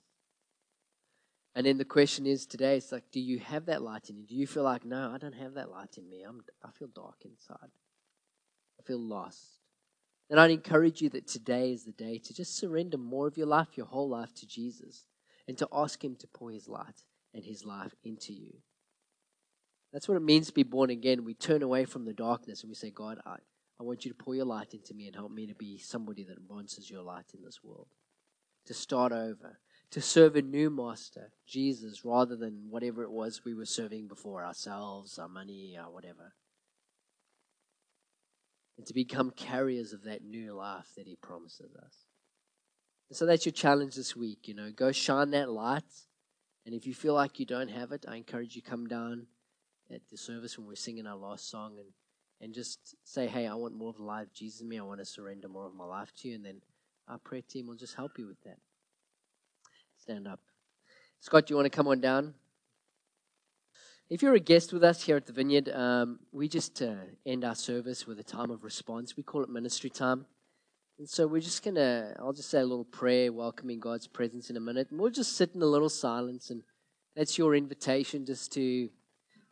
And 1.54 1.66
then 1.66 1.78
the 1.78 1.84
question 1.84 2.26
is 2.26 2.46
today, 2.46 2.76
it's 2.76 2.90
like, 2.90 3.04
do 3.12 3.20
you 3.20 3.38
have 3.40 3.66
that 3.66 3.82
light 3.82 4.08
in 4.08 4.16
you? 4.16 4.26
Do 4.26 4.34
you 4.34 4.46
feel 4.46 4.62
like, 4.62 4.84
no, 4.84 5.12
I 5.14 5.18
don't 5.18 5.34
have 5.34 5.54
that 5.54 5.70
light 5.70 5.98
in 5.98 6.08
me. 6.08 6.24
I'm, 6.26 6.40
I 6.64 6.70
feel 6.70 6.88
dark 6.88 7.16
inside. 7.24 7.70
I 8.80 8.82
feel 8.84 9.00
lost. 9.00 9.60
And 10.30 10.40
I'd 10.40 10.50
encourage 10.50 11.02
you 11.02 11.10
that 11.10 11.28
today 11.28 11.72
is 11.72 11.84
the 11.84 11.92
day 11.92 12.18
to 12.18 12.34
just 12.34 12.56
surrender 12.56 12.96
more 12.96 13.28
of 13.28 13.36
your 13.36 13.48
life, 13.48 13.76
your 13.76 13.86
whole 13.86 14.08
life 14.08 14.34
to 14.36 14.46
Jesus, 14.48 15.04
and 15.46 15.58
to 15.58 15.68
ask 15.72 16.02
Him 16.02 16.16
to 16.16 16.26
pour 16.26 16.50
His 16.50 16.68
light 16.68 17.04
and 17.34 17.44
his 17.44 17.64
life 17.64 17.94
into 18.04 18.32
you. 18.32 18.54
That's 19.92 20.08
what 20.08 20.16
it 20.16 20.22
means 20.22 20.46
to 20.48 20.52
be 20.52 20.62
born 20.62 20.90
again. 20.90 21.24
We 21.24 21.34
turn 21.34 21.62
away 21.62 21.84
from 21.84 22.04
the 22.04 22.12
darkness 22.12 22.62
and 22.62 22.70
we 22.70 22.74
say, 22.74 22.90
God, 22.90 23.18
I, 23.26 23.36
I 23.80 23.82
want 23.82 24.04
you 24.04 24.10
to 24.12 24.16
pour 24.16 24.34
your 24.34 24.44
light 24.44 24.74
into 24.74 24.92
me 24.92 25.06
and 25.06 25.16
help 25.16 25.32
me 25.32 25.46
to 25.46 25.54
be 25.54 25.78
somebody 25.78 26.22
that 26.24 26.36
advances 26.36 26.90
your 26.90 27.02
light 27.02 27.32
in 27.34 27.42
this 27.42 27.64
world. 27.64 27.88
To 28.66 28.74
start 28.74 29.10
over, 29.10 29.58
to 29.90 30.02
serve 30.02 30.36
a 30.36 30.42
new 30.42 30.68
master, 30.68 31.32
Jesus, 31.46 32.04
rather 32.04 32.36
than 32.36 32.66
whatever 32.68 33.02
it 33.02 33.10
was 33.10 33.42
we 33.44 33.54
were 33.54 33.64
serving 33.64 34.06
before 34.06 34.44
ourselves, 34.44 35.18
our 35.18 35.28
money, 35.28 35.78
our 35.80 35.90
whatever. 35.90 36.34
And 38.76 38.86
to 38.86 38.92
become 38.92 39.30
carriers 39.30 39.94
of 39.94 40.04
that 40.04 40.22
new 40.22 40.52
life 40.52 40.88
that 40.96 41.06
he 41.06 41.16
promises 41.16 41.74
us. 41.74 42.04
So 43.12 43.26
that's 43.26 43.46
your 43.46 43.52
challenge 43.52 43.96
this 43.96 44.14
week, 44.14 44.46
you 44.46 44.54
know. 44.54 44.70
Go 44.70 44.92
shine 44.92 45.30
that 45.30 45.50
light 45.50 45.84
and 46.66 46.74
if 46.74 46.86
you 46.86 46.94
feel 46.94 47.14
like 47.14 47.40
you 47.40 47.46
don't 47.46 47.70
have 47.70 47.92
it, 47.92 48.04
I 48.06 48.16
encourage 48.16 48.54
you 48.54 48.62
come 48.62 48.86
down 48.86 49.26
at 49.90 50.02
the 50.10 50.16
service 50.16 50.58
when 50.58 50.66
we're 50.66 50.74
singing 50.74 51.06
our 51.06 51.16
last 51.16 51.50
song 51.50 51.76
and, 51.78 51.88
and 52.40 52.54
just 52.54 52.96
say, 53.04 53.26
hey, 53.26 53.46
I 53.46 53.54
want 53.54 53.74
more 53.74 53.90
of 53.90 53.96
the 53.96 54.02
life 54.02 54.28
of 54.28 54.32
Jesus 54.32 54.60
in 54.60 54.68
me. 54.68 54.78
I 54.78 54.82
want 54.82 55.00
to 55.00 55.04
surrender 55.04 55.48
more 55.48 55.66
of 55.66 55.74
my 55.74 55.84
life 55.84 56.12
to 56.20 56.28
you. 56.28 56.36
And 56.36 56.44
then 56.44 56.62
our 57.08 57.18
prayer 57.18 57.42
team 57.42 57.66
will 57.66 57.76
just 57.76 57.94
help 57.94 58.18
you 58.18 58.26
with 58.26 58.40
that. 58.44 58.58
Stand 59.98 60.26
up. 60.26 60.40
Scott, 61.20 61.46
do 61.46 61.52
you 61.52 61.56
want 61.56 61.66
to 61.66 61.76
come 61.76 61.88
on 61.88 62.00
down? 62.00 62.34
If 64.08 64.22
you're 64.22 64.34
a 64.34 64.40
guest 64.40 64.72
with 64.72 64.82
us 64.82 65.02
here 65.02 65.16
at 65.16 65.26
the 65.26 65.32
Vineyard, 65.32 65.68
um, 65.68 66.18
we 66.32 66.48
just 66.48 66.80
uh, 66.82 66.94
end 67.26 67.44
our 67.44 67.54
service 67.54 68.06
with 68.06 68.18
a 68.18 68.24
time 68.24 68.50
of 68.50 68.64
response. 68.64 69.16
We 69.16 69.22
call 69.22 69.42
it 69.42 69.50
ministry 69.50 69.90
time. 69.90 70.26
And 70.98 71.08
so 71.08 71.26
we're 71.26 71.40
just 71.40 71.62
going 71.62 71.76
to, 71.76 72.14
I'll 72.18 72.32
just 72.32 72.50
say 72.50 72.60
a 72.60 72.66
little 72.66 72.84
prayer 72.84 73.32
welcoming 73.32 73.80
God's 73.80 74.06
presence 74.06 74.50
in 74.50 74.56
a 74.56 74.60
minute. 74.60 74.88
And 74.90 74.98
we'll 74.98 75.10
just 75.10 75.36
sit 75.36 75.54
in 75.54 75.62
a 75.62 75.66
little 75.66 75.88
silence. 75.88 76.50
And 76.50 76.62
that's 77.14 77.38
your 77.38 77.54
invitation 77.54 78.26
just 78.26 78.52
to 78.54 78.88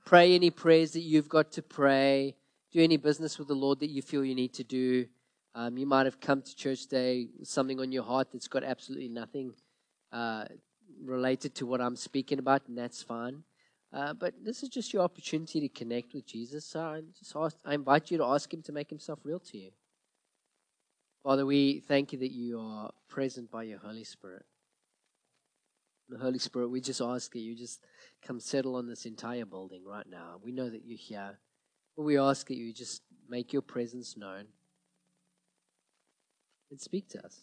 pray 0.04 0.34
any 0.34 0.50
prayers 0.50 0.92
that 0.92 1.02
you've 1.02 1.28
got 1.28 1.52
to 1.52 1.62
pray, 1.62 2.34
do 2.72 2.82
any 2.82 2.96
business 2.96 3.38
with 3.38 3.48
the 3.48 3.54
Lord 3.54 3.80
that 3.80 3.90
you 3.90 4.02
feel 4.02 4.24
you 4.24 4.34
need 4.34 4.54
to 4.54 4.64
do. 4.64 5.06
Um, 5.54 5.78
you 5.78 5.86
might 5.86 6.06
have 6.06 6.20
come 6.20 6.42
to 6.42 6.56
church 6.56 6.82
today 6.82 7.28
with 7.38 7.48
something 7.48 7.80
on 7.80 7.90
your 7.90 8.04
heart 8.04 8.28
that's 8.32 8.48
got 8.48 8.62
absolutely 8.62 9.08
nothing 9.08 9.54
uh, 10.12 10.44
related 11.02 11.54
to 11.56 11.66
what 11.66 11.80
I'm 11.80 11.96
speaking 11.96 12.38
about, 12.38 12.62
and 12.68 12.76
that's 12.76 13.02
fine. 13.02 13.42
Uh, 13.92 14.12
but 14.12 14.34
this 14.44 14.62
is 14.62 14.68
just 14.68 14.92
your 14.92 15.02
opportunity 15.02 15.60
to 15.60 15.68
connect 15.68 16.12
with 16.12 16.26
Jesus. 16.26 16.64
So 16.66 16.80
I 16.80 17.00
just 17.18 17.34
ask, 17.34 17.56
I 17.64 17.74
invite 17.74 18.10
you 18.10 18.18
to 18.18 18.24
ask 18.24 18.52
Him 18.52 18.62
to 18.62 18.72
make 18.72 18.90
Himself 18.90 19.20
real 19.24 19.40
to 19.40 19.58
you. 19.58 19.70
Father, 21.22 21.46
we 21.46 21.80
thank 21.80 22.12
you 22.12 22.18
that 22.18 22.32
you 22.32 22.60
are 22.60 22.90
present 23.08 23.50
by 23.50 23.62
your 23.64 23.78
Holy 23.78 24.04
Spirit. 24.04 24.44
The 26.08 26.18
Holy 26.18 26.38
Spirit, 26.38 26.68
we 26.68 26.80
just 26.80 27.00
ask 27.00 27.32
that 27.32 27.40
you 27.40 27.54
just 27.54 27.84
come 28.22 28.40
settle 28.40 28.76
on 28.76 28.86
this 28.86 29.04
entire 29.04 29.44
building 29.44 29.82
right 29.84 30.06
now. 30.08 30.38
We 30.42 30.52
know 30.52 30.70
that 30.70 30.86
you're 30.86 30.98
here, 30.98 31.38
but 31.98 32.04
we 32.04 32.16
ask 32.16 32.46
that 32.46 32.56
you 32.56 32.72
just 32.72 33.02
make 33.28 33.52
your 33.52 33.60
presence 33.60 34.16
known 34.16 34.44
and 36.70 36.80
speak 36.80 37.08
to 37.08 37.18
us. 37.26 37.40